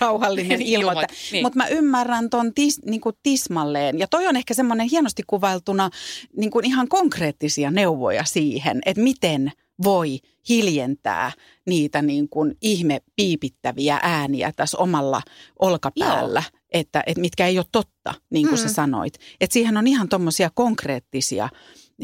[0.00, 1.06] rauhallinen Niin, ilmoittaja.
[1.06, 1.32] ilmoit- Niin.
[1.32, 1.44] niin.
[1.44, 3.98] Mutta mä ymmärrän ton tis, niinku tismalleen.
[3.98, 5.90] Ja toi on ehkä semmoinen hienosti kuvailtuna
[6.36, 9.52] niinku ihan konkreettisia neuvoja siihen, että miten
[9.84, 10.18] voi
[10.48, 11.32] hiljentää
[11.66, 15.22] niitä niin kuin ihme piipittäviä ääniä tässä omalla
[15.58, 16.42] olkapäällä,
[16.72, 18.62] että, että mitkä ei ole totta, niin kuin mm.
[18.62, 19.14] sä sanoit.
[19.40, 21.48] Että siihen on ihan tuommoisia konkreettisia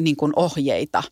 [0.00, 1.02] niin kuin ohjeita.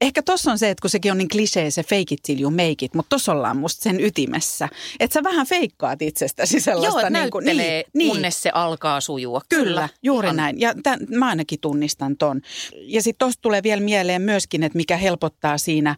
[0.00, 2.50] Ehkä tuossa on se, että kun sekin on niin klisee se fake it till you
[2.50, 4.68] make it, mutta tuossa ollaan musta sen ytimessä.
[5.00, 7.00] Että sä vähän feikkaat itsestäsi sellaista.
[7.00, 8.10] Joo, niin kuin, niin, niin.
[8.10, 9.40] kunnes se alkaa sujua.
[9.48, 10.36] Kyllä, juuri ihan.
[10.36, 10.60] näin.
[10.60, 12.40] Ja tämän, mä ainakin tunnistan ton.
[12.76, 15.96] Ja sitten tuosta tulee vielä mieleen myöskin, että mikä helpottaa siinä äh,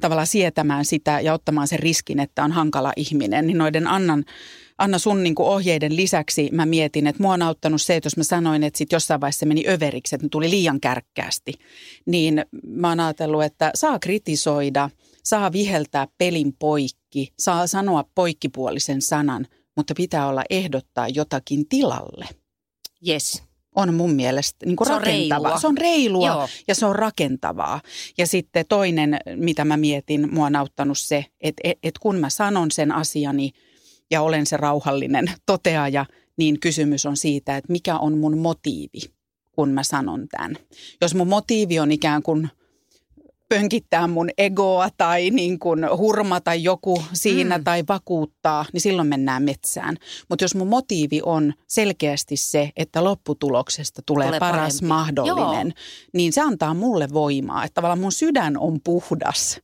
[0.00, 3.46] tavallaan sietämään sitä ja ottamaan sen riskin, että on hankala ihminen.
[3.46, 4.24] Niin noiden Annan,
[4.82, 8.16] Anna sun niin kuin ohjeiden lisäksi mä mietin, että mua on auttanut se, että jos
[8.16, 11.52] mä sanoin, että sit jossain vaiheessa se meni överiksi, että ne tuli liian kärkkäästi.
[12.06, 14.90] Niin mä oon ajatellut, että saa kritisoida,
[15.24, 22.28] saa viheltää pelin poikki, saa sanoa poikkipuolisen sanan, mutta pitää olla ehdottaa jotakin tilalle.
[23.08, 23.42] Yes.
[23.74, 25.42] on mun mielestä niin kuin Se on rakentavaa.
[25.48, 25.60] reilua.
[25.60, 26.48] Se on reilua Joo.
[26.68, 27.80] ja se on rakentavaa.
[28.18, 32.30] Ja sitten toinen, mitä mä mietin, mua on auttanut se, että et, et kun mä
[32.30, 33.50] sanon sen asiani
[34.12, 36.06] ja olen se rauhallinen toteaja,
[36.36, 39.00] niin kysymys on siitä, että mikä on mun motiivi,
[39.52, 40.56] kun mä sanon tämän.
[41.00, 42.48] Jos mun motiivi on ikään kuin
[43.48, 47.64] pönkittää mun egoa tai niin kuin hurmata joku siinä mm.
[47.64, 49.96] tai vakuuttaa, niin silloin mennään metsään.
[50.28, 54.86] Mutta jos mun motiivi on selkeästi se, että lopputuloksesta tulee, Tulee paras parempi.
[54.86, 55.84] mahdollinen, Joo.
[56.14, 57.64] niin se antaa mulle voimaa.
[57.64, 59.60] Että tavallaan mun sydän on puhdas,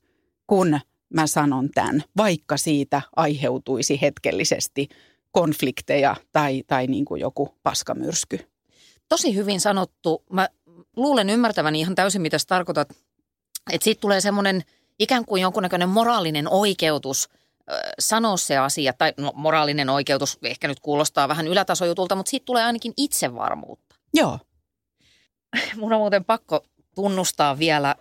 [0.46, 0.80] kun
[1.15, 4.89] mä sanon tämän, vaikka siitä aiheutuisi hetkellisesti
[5.33, 8.49] konflikteja tai, tai niin kuin joku paskamyrsky.
[9.09, 10.25] Tosi hyvin sanottu.
[10.33, 10.49] Mä
[10.97, 12.89] luulen ymmärtäväni ihan täysin, mitä sä tarkoitat.
[13.73, 14.63] Että siitä tulee semmoinen
[14.99, 17.29] ikään kuin jonkunnäköinen moraalinen oikeutus
[17.99, 18.93] sanoa se asia.
[18.93, 23.97] Tai no, moraalinen oikeutus ehkä nyt kuulostaa vähän ylätasojutulta, mutta siitä tulee ainakin itsevarmuutta.
[24.15, 24.39] Joo,
[25.77, 27.97] Mun on muuten pakko tunnustaa vielä,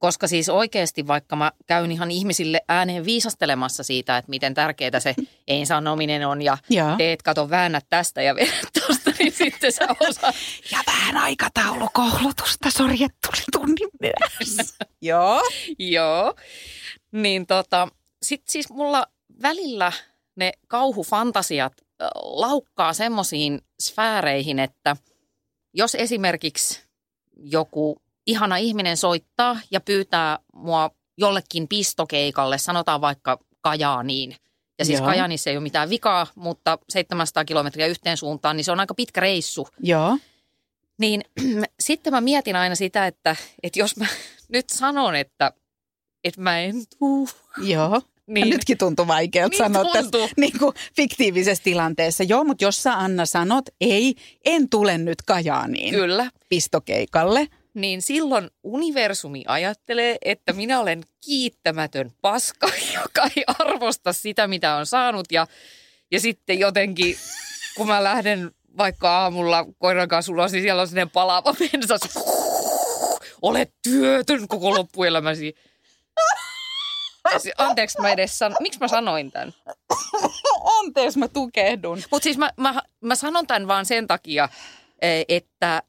[0.00, 5.14] koska siis oikeasti vaikka mä käyn ihan ihmisille ääneen viisastelemassa siitä, että miten tärkeää se
[5.48, 6.96] ei sanominen on ja Joo.
[6.96, 10.34] teet, kato, väännät tästä ja vedät tosta, niin sitten sä osaat.
[10.72, 14.74] Ja vähän aikataulukoulutusta, sori, että tuli tunnin myöhässä.
[15.02, 15.42] Joo.
[15.78, 16.34] Joo.
[17.12, 17.88] Niin tota,
[18.22, 19.06] sit siis mulla
[19.42, 19.92] välillä
[20.36, 21.72] ne kauhufantasiat
[22.14, 24.96] laukkaa semmoisiin sfääreihin, että
[25.74, 26.82] jos esimerkiksi
[27.36, 34.36] joku ihana ihminen soittaa ja pyytää mua jollekin pistokeikalle, sanotaan vaikka Kajaaniin.
[34.78, 35.08] Ja siis Joo.
[35.08, 39.20] Kajaanissa ei ole mitään vikaa, mutta 700 kilometriä yhteen suuntaan, niin se on aika pitkä
[39.20, 39.68] reissu.
[39.82, 40.18] Joo.
[40.98, 41.22] Niin
[41.80, 44.06] sitten mä mietin aina sitä, että, että jos mä
[44.48, 45.52] nyt sanon, että,
[46.24, 47.28] että mä en tuu,
[47.62, 48.02] Joo.
[48.26, 48.44] Niin.
[48.44, 52.24] niin Nytkin tuntuu vaikealta Niin sanoa tässä niin kuin fiktiivisessä tilanteessa.
[52.24, 54.14] Joo, mutta jos sä Anna sanot, ei,
[54.44, 57.48] en tule nyt Kajaaniin kyllä, pistokeikalle.
[57.74, 62.70] Niin silloin universumi ajattelee, että minä olen kiittämätön paska,
[63.02, 65.32] joka ei arvosta sitä, mitä on saanut.
[65.32, 65.46] Ja,
[66.10, 67.16] ja sitten jotenkin,
[67.76, 72.00] kun mä lähden vaikka aamulla koiran kanssa ulos, niin siellä on sellainen palava pensas.
[73.42, 75.54] Olet työtön koko loppuelämäsi.
[77.58, 78.56] Anteeksi, mä edes san...
[78.60, 79.54] Miksi mä sanoin tämän?
[80.78, 82.02] Anteeksi, mä tukehdun.
[82.10, 84.48] Mutta siis mä, mä, mä sanon tämän vaan sen takia,
[85.02, 85.82] eh, että,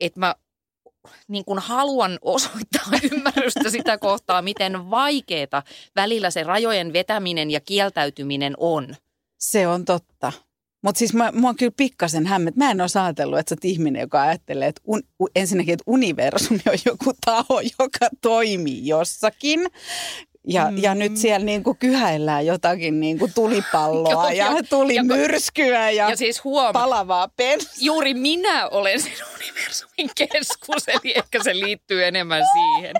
[0.00, 0.34] että mä
[1.28, 5.62] niin kuin haluan osoittaa ymmärrystä sitä kohtaa, miten vaikeeta
[5.96, 8.96] välillä se rajojen vetäminen ja kieltäytyminen on.
[9.38, 10.32] Se on totta.
[10.84, 12.56] Mutta siis mä, mua on kyllä pikkasen hämmet.
[12.56, 15.02] Mä en ole ajatellut, että sä oot ihminen, joka ajattelee, että un,
[15.36, 19.60] ensinnäkin, että universumi on joku taho, joka toimii jossakin.
[20.48, 20.78] Ja, mm.
[20.78, 26.44] ja nyt siellä niinku kyhäillään jotakin niinku tulipalloa Joo, ja, ja- tulimyrskyä ja, Ja siis
[26.44, 27.72] huom, palavaa pensaa.
[27.80, 32.94] juuri minä olen sen universumin keskus, eli ehkä se liittyy enemmän siihen.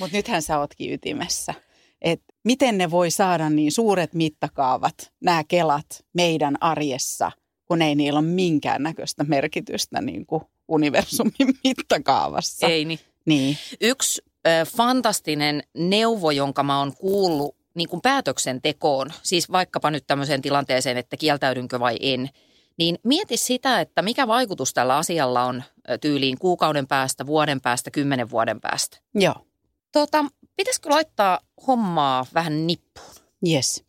[0.00, 1.54] Mutta nythän sä ootkin ytimessä.
[2.02, 7.32] Et miten ne voi saada niin suuret mittakaavat, nämä kelat meidän arjessa,
[7.64, 11.32] kun ei niillä ole minkäännäköistä merkitystä niin kuin universumin
[11.64, 12.66] mittakaavassa.
[12.66, 12.98] Ei niin.
[13.24, 13.56] Niin.
[13.80, 14.22] Yksi
[14.76, 21.16] fantastinen neuvo, jonka mä oon kuullut niin kuin päätöksentekoon, siis vaikkapa nyt tämmöiseen tilanteeseen, että
[21.16, 22.28] kieltäydynkö vai en,
[22.78, 25.62] niin mieti sitä, että mikä vaikutus tällä asialla on
[26.00, 28.98] tyyliin kuukauden päästä, vuoden päästä, kymmenen vuoden päästä.
[29.14, 29.34] Joo,
[29.92, 30.24] Tota,
[30.56, 33.14] pitäisikö laittaa hommaa vähän nippuun?
[33.52, 33.84] yes.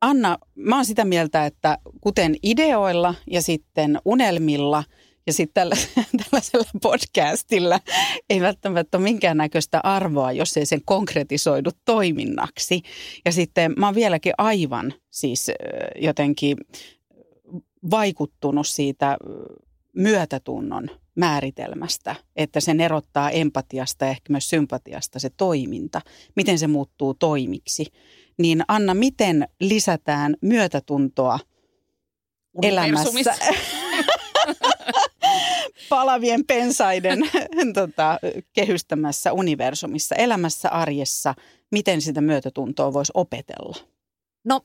[0.00, 4.84] Anna, mä oon sitä mieltä, että kuten ideoilla ja sitten unelmilla
[5.28, 5.76] ja sitten tällä,
[6.24, 7.80] tällaisella podcastilla
[8.30, 12.82] ei välttämättä ole minkäännäköistä arvoa, jos ei sen konkretisoidu toiminnaksi.
[13.24, 15.50] Ja sitten mä oon vieläkin aivan siis
[15.96, 16.56] jotenkin
[17.90, 19.16] vaikuttunut siitä
[19.96, 26.00] myötätunnon määritelmästä, että sen erottaa empatiasta ja ehkä myös sympatiasta se toiminta,
[26.36, 27.86] miten se muuttuu toimiksi.
[28.38, 31.38] Niin Anna, miten lisätään myötätuntoa
[32.62, 33.34] elämässä.
[35.88, 37.18] palavien pensaiden
[37.74, 38.18] tota,
[38.52, 41.34] kehystämässä universumissa, elämässä, arjessa,
[41.70, 43.76] miten sitä myötätuntoa voisi opetella?
[44.44, 44.60] No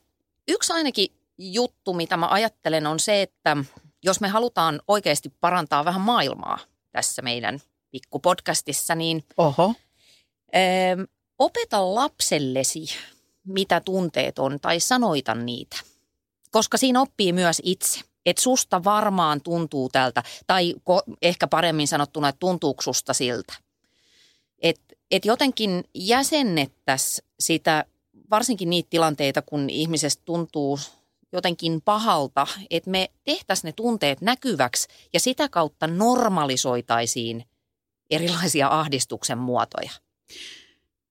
[0.48, 1.08] yksi ainakin
[1.38, 3.56] juttu, mitä mä ajattelen, on se, että
[4.02, 6.58] jos me halutaan oikeasti parantaa vähän maailmaa
[6.92, 7.60] tässä meidän
[7.90, 9.74] pikkupodcastissa, niin Oho,
[10.54, 11.06] ö,
[11.38, 12.86] opeta lapsellesi,
[13.46, 15.76] mitä tunteet on, tai sanoita niitä.
[16.50, 18.00] Koska siinä oppii myös itse.
[18.26, 23.54] Että susta varmaan tuntuu tältä, tai ko- ehkä paremmin sanottuna, että tuntuuko susta siltä.
[24.62, 27.84] Että et jotenkin jäsennettäisiin sitä,
[28.30, 30.78] varsinkin niitä tilanteita, kun ihmisestä tuntuu
[31.32, 37.44] jotenkin pahalta, että me tehtäisiin ne tunteet näkyväksi ja sitä kautta normalisoitaisiin
[38.10, 39.90] erilaisia ahdistuksen muotoja.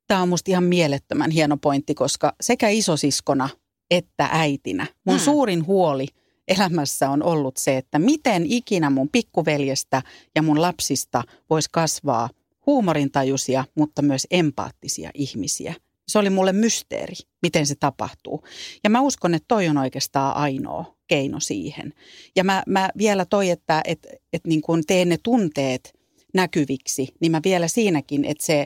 [0.07, 3.49] Tämä on musta ihan mielettömän hieno pointti, koska sekä isosiskona
[3.91, 5.23] että äitinä mun Hmm.
[5.23, 6.07] suurin huoli
[6.47, 10.01] elämässä on ollut se, että miten ikinä mun pikkuveljestä
[10.35, 12.29] ja mun lapsista voisi kasvaa
[12.65, 15.73] huumorintajuisia, mutta myös empaattisia ihmisiä.
[16.07, 18.43] Se oli mulle mysteeri, miten se tapahtuu.
[18.83, 21.93] Ja mä uskon, että toi on oikeastaan ainoa keino siihen.
[22.35, 25.93] Ja mä, mä vielä toi, että et, et niin kun teen ne tunteet
[26.33, 28.65] näkyviksi, niin mä vielä siinäkin, että se,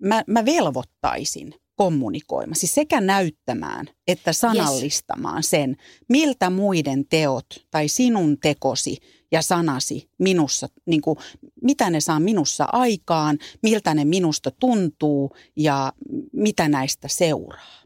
[0.00, 5.50] mä, mä velvoittaisin kommunikoimaan, siis sekä näyttämään että sanallistamaan yes.
[5.50, 5.76] sen,
[6.08, 8.96] miltä muiden teot tai sinun tekosi
[9.32, 11.18] ja sanasi minussa, niin kuin,
[11.62, 15.92] mitä ne saa minussa aikaan, miltä ne minusta tuntuu ja
[16.32, 17.82] mitä näistä seuraa.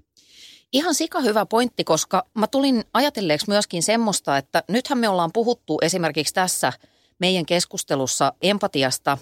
[0.72, 5.78] Ihan sika hyvä pointti, koska mä tulin ajatelleeksi myöskin semmoista, että nythän me ollaan puhuttu
[5.82, 6.72] esimerkiksi tässä
[7.18, 9.18] meidän keskustelussa empatiasta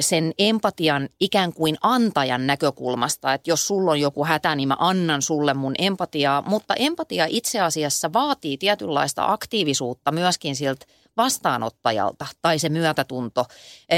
[0.00, 5.22] sen empatian ikään kuin antajan näkökulmasta, että jos sulla on joku hätä, niin mä annan
[5.22, 12.68] sulle mun empatiaa, mutta empatia itse asiassa vaatii tietynlaista aktiivisuutta myöskin siltä vastaanottajalta tai se
[12.68, 13.44] myötätunto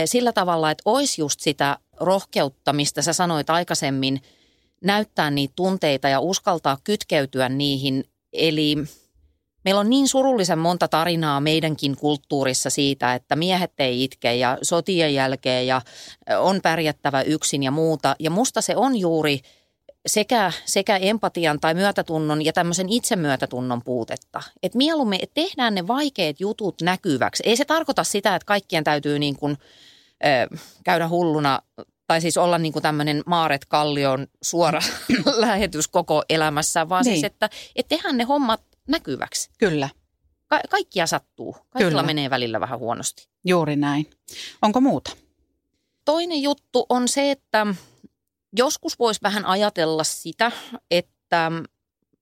[0.05, 4.23] sillä tavalla, että olisi just sitä rohkeutta, mistä sä sanoit aikaisemmin,
[4.85, 8.05] näyttää niitä tunteita ja uskaltaa kytkeytyä niihin.
[8.33, 8.77] Eli
[9.65, 15.15] meillä on niin surullisen monta tarinaa meidänkin kulttuurissa siitä, että miehet ei itke ja sotien
[15.15, 15.83] jälkeen ja
[16.39, 18.17] on pärjättävä yksin ja muuta.
[18.19, 19.41] Ja musta se on juuri
[20.07, 24.43] sekä, sekä empatian tai myötätunnon ja tämmöisen itsemyötätunnon puutetta.
[24.63, 27.43] Että mieluummin että tehdään ne vaikeat jutut näkyväksi.
[27.47, 29.57] Ei se tarkoita sitä, että kaikkien täytyy niin kuin,
[30.25, 31.63] ö, käydä hulluna
[32.07, 34.81] tai siis olla niin kuin tämmöinen Maaret Kallion suora
[35.37, 37.11] lähetys koko elämässä, vaan niin.
[37.11, 37.21] Niin.
[37.21, 39.51] siis, että, että tehdään ne hommat näkyväksi.
[39.59, 39.89] Kyllä,
[40.47, 41.53] Ka- kaikkia sattuu.
[41.71, 42.03] Kaikilla Kyllä.
[42.03, 43.29] menee välillä vähän huonosti.
[43.45, 44.11] juuri näin.
[44.63, 45.11] Onko muuta?
[46.05, 47.67] Toinen juttu on se, että
[48.59, 50.53] joskus voisi vähän ajatella sitä,
[50.91, 51.53] että,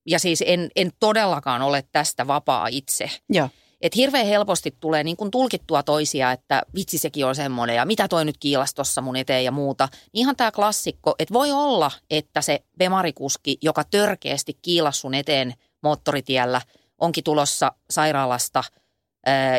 [0.06, 3.48] ja siis en, en todellakaan ole tästä vapaa itse, Joo.
[3.80, 8.08] että hirveän helposti tulee niin kuin tulkittua toisia, että vitsi sekin on semmoinen ja mitä
[8.08, 9.88] toi nyt kiilas tuossa mun eteen ja muuta.
[9.92, 15.54] Niin Ihan tämä klassikko, että voi olla, että se bemarikuski, joka törkeästi kiilas sun eteen
[15.82, 16.60] moottoritiellä,
[16.98, 18.64] onkin tulossa sairaalasta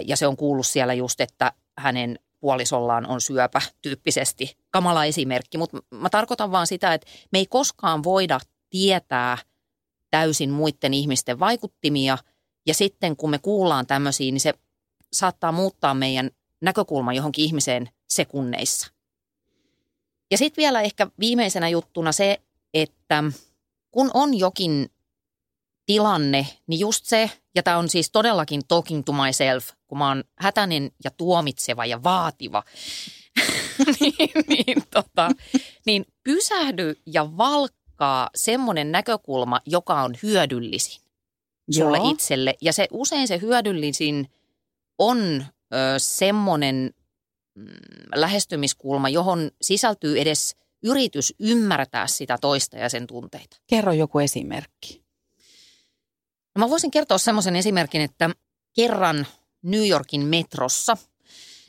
[0.05, 4.57] ja se on kuullut siellä just, että hänen puolisollaan on syöpä tyyppisesti.
[4.69, 9.37] Kamala esimerkki, mutta mä tarkoitan vaan sitä, että me ei koskaan voida tietää
[10.11, 12.17] täysin muiden ihmisten vaikuttimia–
[12.65, 14.53] ja sitten kun me kuullaan tämmöisiä, niin se
[15.13, 18.87] saattaa muuttaa meidän näkökulma johonkin ihmiseen sekunneissa.
[20.31, 22.41] Ja sitten vielä ehkä viimeisenä juttuna se,
[22.73, 23.23] että
[23.91, 24.89] kun on jokin
[25.85, 30.23] tilanne, niin just se, ja tämä on siis todellakin talking to myself, kun mä oon
[30.39, 32.63] hätäinen ja tuomitseva ja vaativa,
[33.99, 35.29] niin, niin, tota,
[35.85, 41.03] niin pysähdy ja valkkaa semmoinen näkökulma, joka on hyödyllisin
[41.71, 42.11] sulle Joo.
[42.11, 42.55] itselle.
[42.61, 44.29] Ja se usein se hyödyllisin
[44.99, 46.93] on ö, semmoinen
[47.55, 47.67] mm,
[48.15, 53.57] lähestymiskulma, johon sisältyy edes yritys ymmärtää sitä toista ja sen tunteita.
[53.67, 55.02] Kerro joku esimerkki.
[56.55, 58.29] No mä voisin kertoa semmoisen esimerkin, että
[58.73, 59.27] kerran
[59.61, 60.97] New Yorkin metrossa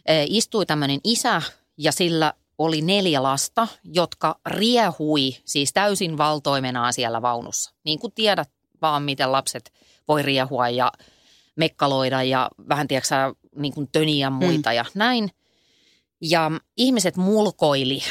[0.06, 1.42] eh, istui tämmöinen isä
[1.76, 7.72] ja sillä oli neljä lasta, jotka riehui siis täysin valtoimenaan siellä vaunussa.
[7.84, 8.50] Niin kuin tiedät
[8.82, 9.72] vaan, miten lapset
[10.08, 10.92] voi riehua ja
[11.56, 14.76] mekkaloida ja vähän tiedätkö niin kuin töniä muita mm.
[14.76, 15.30] ja näin.
[16.20, 18.02] Ja ihmiset mulkoili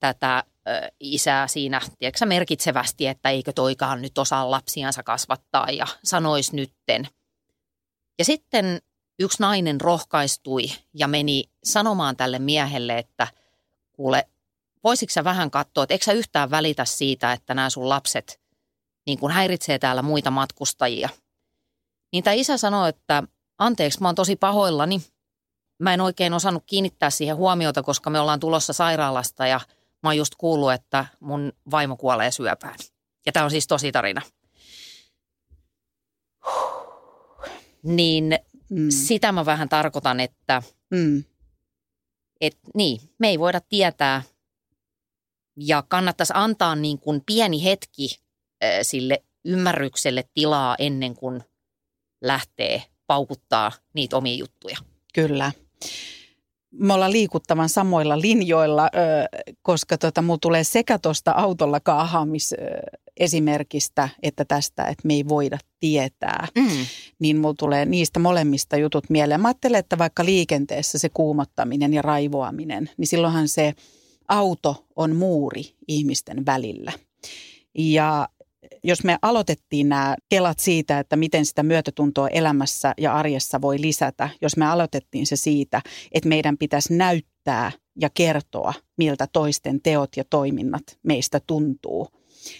[0.00, 0.44] tätä
[1.00, 7.08] isää siinä, tiedätkö merkitsevästi, että eikö toikaan nyt osaa lapsiansa kasvattaa ja sanois nytten.
[8.18, 8.80] Ja sitten
[9.18, 10.64] yksi nainen rohkaistui
[10.94, 13.28] ja meni sanomaan tälle miehelle, että
[13.92, 14.28] kuule,
[14.84, 18.40] voisitko sä vähän katsoa, että eikö sä yhtään välitä siitä, että nämä sun lapset
[19.06, 21.08] niin kuin häiritsee täällä muita matkustajia.
[22.12, 23.22] Niin tämä isä sanoi, että
[23.58, 25.02] anteeksi, mä oon tosi pahoillani.
[25.78, 29.60] Mä en oikein osannut kiinnittää siihen huomiota, koska me ollaan tulossa sairaalasta ja
[30.06, 32.74] mä oon just kuullut, että mun vaimo kuolee syöpään.
[33.26, 34.22] Ja tämä on siis tosi tarina.
[37.82, 38.38] Niin
[38.70, 38.90] Mm.
[38.90, 41.24] sitä mä vähän tarkoitan, että Mm.
[42.40, 44.22] et, niin, me ei voida tietää
[45.56, 48.08] ja kannattaisi antaa niin kuin pieni hetki
[48.64, 51.40] äh, sille ymmärrykselle tilaa ennen kuin
[52.22, 54.76] lähtee paukuttaa niitä omia juttuja.
[55.14, 55.52] Kyllä.
[56.78, 58.90] Me ollaan liikuttavan samoilla linjoilla,
[59.62, 62.54] koska tota, mulla tulee sekä tuosta autolla kaahaamis
[63.16, 66.86] esimerkistä että tästä, että me ei voida tietää, Mm.
[67.18, 69.40] niin mulla tulee niistä molemmista jutut mieleen.
[69.40, 73.74] Mä ajattelen, että vaikka liikenteessä se kuumottaminen ja raivoaminen, niin silloinhan se
[74.28, 76.92] auto on muuri ihmisten välillä.
[77.78, 78.28] Ja
[78.84, 84.28] jos me aloitettiin nämä kelat siitä, että miten sitä myötätuntoa elämässä ja arjessa voi lisätä,
[84.42, 90.24] jos me aloitettiin se siitä, että meidän pitäisi näyttää ja kertoa, miltä toisten teot ja
[90.30, 92.08] toiminnat meistä tuntuu,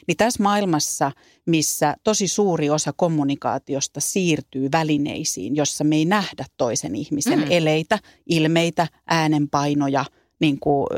[0.06, 1.12] niin tässä maailmassa,
[1.46, 7.46] missä tosi suuri osa kommunikaatiosta siirtyy välineisiin, jossa me ei nähdä toisen ihmisen Mm.
[7.50, 10.04] eleitä, ilmeitä, äänenpainoja,
[10.40, 10.96] niin kuin ö,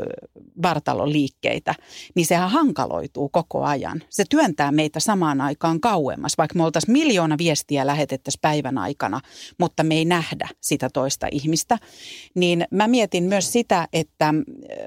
[0.61, 1.75] vartalon liikkeitä,
[2.15, 4.03] niin sehän hankaloituu koko ajan.
[4.09, 9.21] Se työntää meitä samaan aikaan kauemmas, vaikka me oltaisiin miljoona viestiä lähetettäisiin päivän aikana,
[9.59, 11.77] mutta me ei nähdä sitä toista ihmistä.
[12.35, 14.33] Niin mä mietin myös sitä, että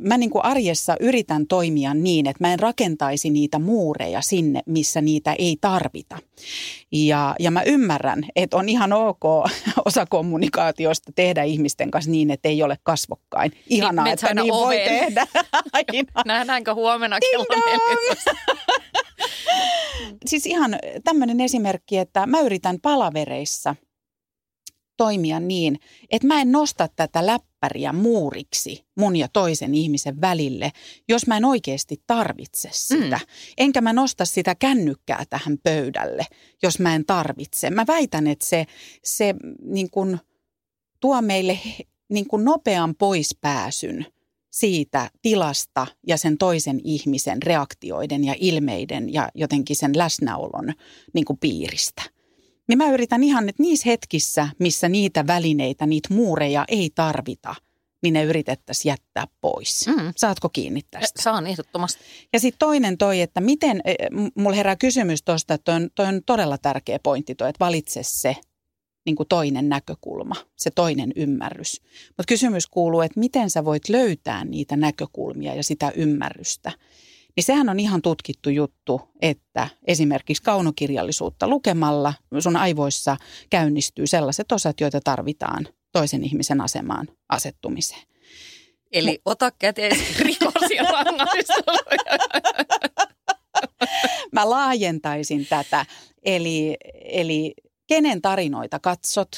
[0.00, 5.00] mä niin kuin arjessa yritän toimia niin, että mä en rakentaisi niitä muureja sinne, missä
[5.00, 6.18] niitä ei tarvita.
[6.92, 9.24] Ja, ja mä ymmärrän, että on ihan ok
[9.84, 13.53] osa kommunikaatiosta tehdä ihmisten kanssa niin, että ei ole kasvokkain.
[13.68, 14.88] Ihanaa, menet että aina niin voi oveen.
[14.88, 15.26] tehdä.
[15.72, 16.22] Aina.
[16.26, 17.90] Nähdäänkö huomenna kello Ding dong!
[18.07, 18.30] 14?
[20.26, 23.74] Siis ihan tämmöinen esimerkki, että mä yritän palavereissa
[24.97, 25.78] toimia niin,
[26.11, 30.72] että mä en nosta tätä läppäriä muuriksi mun ja toisen ihmisen välille,
[31.09, 33.16] jos mä en oikeasti tarvitse sitä.
[33.16, 33.26] Mm.
[33.59, 36.26] Enkä mä nosta sitä kännykkää tähän pöydälle,
[36.62, 37.70] jos mä en tarvitse.
[37.70, 38.66] Mä väitän, että se,
[39.05, 39.34] se
[39.64, 40.18] niin kuin
[41.01, 41.59] tuo meille
[42.09, 44.07] niin kuin nopean poispääsyn
[44.53, 50.72] siitä tilasta ja sen toisen ihmisen reaktioiden ja ilmeiden ja jotenkin sen läsnäolon
[51.14, 52.03] niin kuin piiristä.
[52.68, 57.55] Niin mä yritän ihan, että niissä hetkissä, missä niitä välineitä, niitä muureja ei tarvita,
[58.03, 59.86] niin ne yritettäisiin jättää pois.
[59.86, 60.12] Mm.
[60.16, 61.22] Saatko kiinni tästä?
[61.22, 62.00] Saan ehdottomasti.
[62.32, 63.96] Ja sitten toinen toi, että miten, eh,
[64.34, 68.03] mulla herää kysymys tuosta, että toi on, toi on todella tärkeä pointti toi, että valitse
[68.03, 68.36] se
[69.05, 71.80] niin kuin toinen näkökulma, se toinen ymmärrys.
[72.09, 76.72] Mutta kysymys kuuluu, että miten sä voit löytää niitä näkökulmia ja sitä ymmärrystä.
[77.36, 83.16] Niin sehän on ihan tutkittu juttu, että esimerkiksi kaunokirjallisuutta lukemalla sun aivoissa
[83.50, 88.03] käynnistyy sellaiset osat, joita tarvitaan toisen ihmisen asemaan asettumiseen.
[88.92, 90.82] Eli ota käteen rikos ja
[94.32, 95.86] mä laajentaisin tätä.
[96.24, 97.55] Eli, eli
[97.93, 99.28] kenen tarinoita katsot,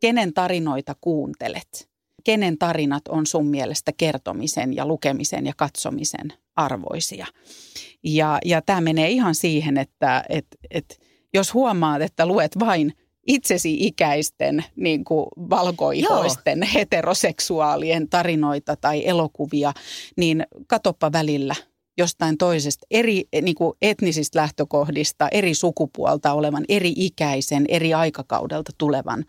[0.00, 1.88] kenen tarinoita kuuntelet,
[2.24, 7.26] kenen tarinat on sun mielestä kertomisen ja lukemisen ja katsomisen arvoisia.
[8.04, 11.00] Ja, ja tämä menee ihan siihen, että et, et,
[11.34, 12.92] jos huomaat, että luet vain
[13.26, 19.72] itsesi ikäisten niin kuin valkoihoisten heteroseksuaalien tarinoita tai elokuvia,
[20.16, 21.54] niin katoppa välillä
[21.96, 29.24] jostain toisesta eri niin kuin etnisistä lähtökohdista, eri sukupuolta olevan, eri ikäisen, eri aikakaudelta tulevan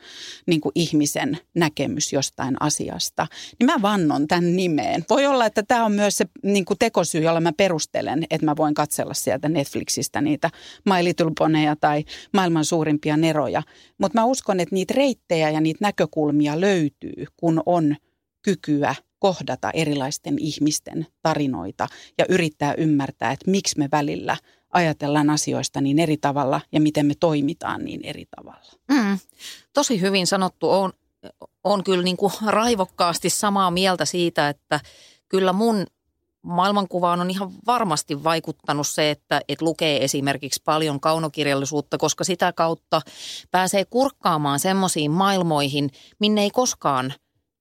[0.47, 3.28] niin kuin ihmisen näkemys jostain asiasta.
[3.59, 5.05] Niin mä vannon tämän nimeen.
[5.09, 8.55] Voi olla, että tämä on myös se niin kuin tekosyy, jolla mä perustelen, että mä
[8.57, 10.49] voin katsella sieltä Netflixistä niitä
[10.86, 12.03] My Little Poneja tai
[12.34, 13.63] maailman suurimpia neroja.
[13.97, 17.95] Mutta mä uskon, että niitä reittejä ja niitä näkökulmia löytyy, kun on
[18.41, 18.95] kykyä
[19.26, 24.38] kohdata erilaisten ihmisten tarinoita ja yrittää ymmärtää, että miksi me välillä
[24.69, 28.71] ajatellaan asioista niin eri tavalla ja miten me toimitaan niin eri tavalla.
[28.91, 29.19] Mm,
[29.73, 30.69] tosi hyvin sanottu.
[30.69, 30.93] On,
[31.63, 34.80] on kyllä niin kuin raivokkaasti samaa mieltä siitä, että
[35.30, 35.86] kyllä mun
[36.41, 43.01] maailmankuvaan on ihan varmasti vaikuttanut se, että, että lukee esimerkiksi paljon kaunokirjallisuutta, koska sitä kautta
[43.51, 47.13] pääsee kurkkaamaan semmoisiin maailmoihin, minne ei koskaan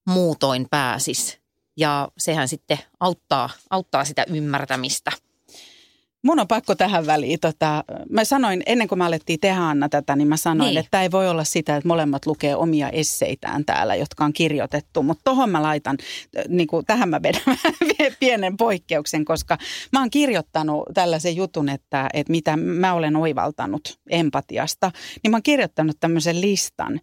[0.07, 1.44] muutoin pääsisi.
[1.77, 5.11] Ja sehän sitten auttaa, auttaa sitä ymmärtämistä.
[6.23, 7.41] Mun on pakko tähän väliin.
[7.41, 10.79] Tota, mä sanoin, ennen kuin me alettiin tehdä Anna tätä, niin mä sanoin, Niin.
[10.79, 15.03] että ei voi olla sitä, että molemmat lukee omia esseitään täällä, jotka on kirjoitettu.
[15.03, 15.97] Mutta tohon mä laitan,
[16.49, 17.59] niin kuin, tähän mä vedän
[18.21, 19.59] pienen poikkeuksen, koska
[19.93, 24.93] mä oon kirjoittanut tällaisen jutun, että, että mitä mä olen oivaltanut empatiasta.
[25.23, 27.01] Niin mä oon kirjoittanut tämmöisen listan,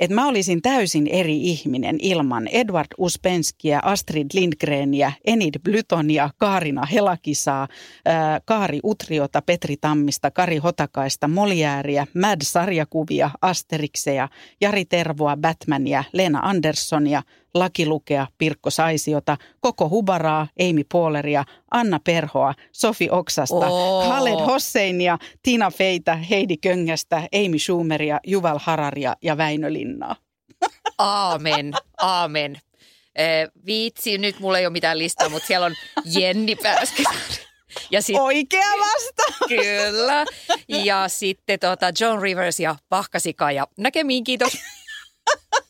[0.00, 7.68] että mä olisin täysin eri ihminen ilman Edward Uspenskia, Astrid Lindgreniä, Enid Blytonia, Kaarina Helakisaa,
[8.04, 14.28] ää, Kaari Utriota, Petri Tammista, Kari Hotakaista, Moliääriä, Mad-sarjakuvia, Asterikseja,
[14.60, 17.22] Jari Tervoa, Batmania, Leena Anderssonia,
[17.54, 24.02] Lakilukea, Pirkko Saisiota, Koko Hubaraa, Amy Pooleria, Anna Perhoa, Sofi Oksasta, Oo.
[24.08, 30.16] Khaled Hosseinia, Tina Feitä, Heidi Köngästä, Amy Schumeria, Juval Hararia ja Väinö Linnaa.
[30.98, 32.60] Aamen, aamen.
[33.16, 35.74] Eh, viitsi, nyt mulla ei ole mitään listaa, mutta siellä on
[36.04, 37.18] Jenni Pääskysaari,
[37.90, 39.48] Ja sit, Oikea vastaus.
[39.48, 40.24] kyllä.
[40.68, 44.52] Ja sitten tota John Rivers ja Pahkasika ja näkemiin, kiitos.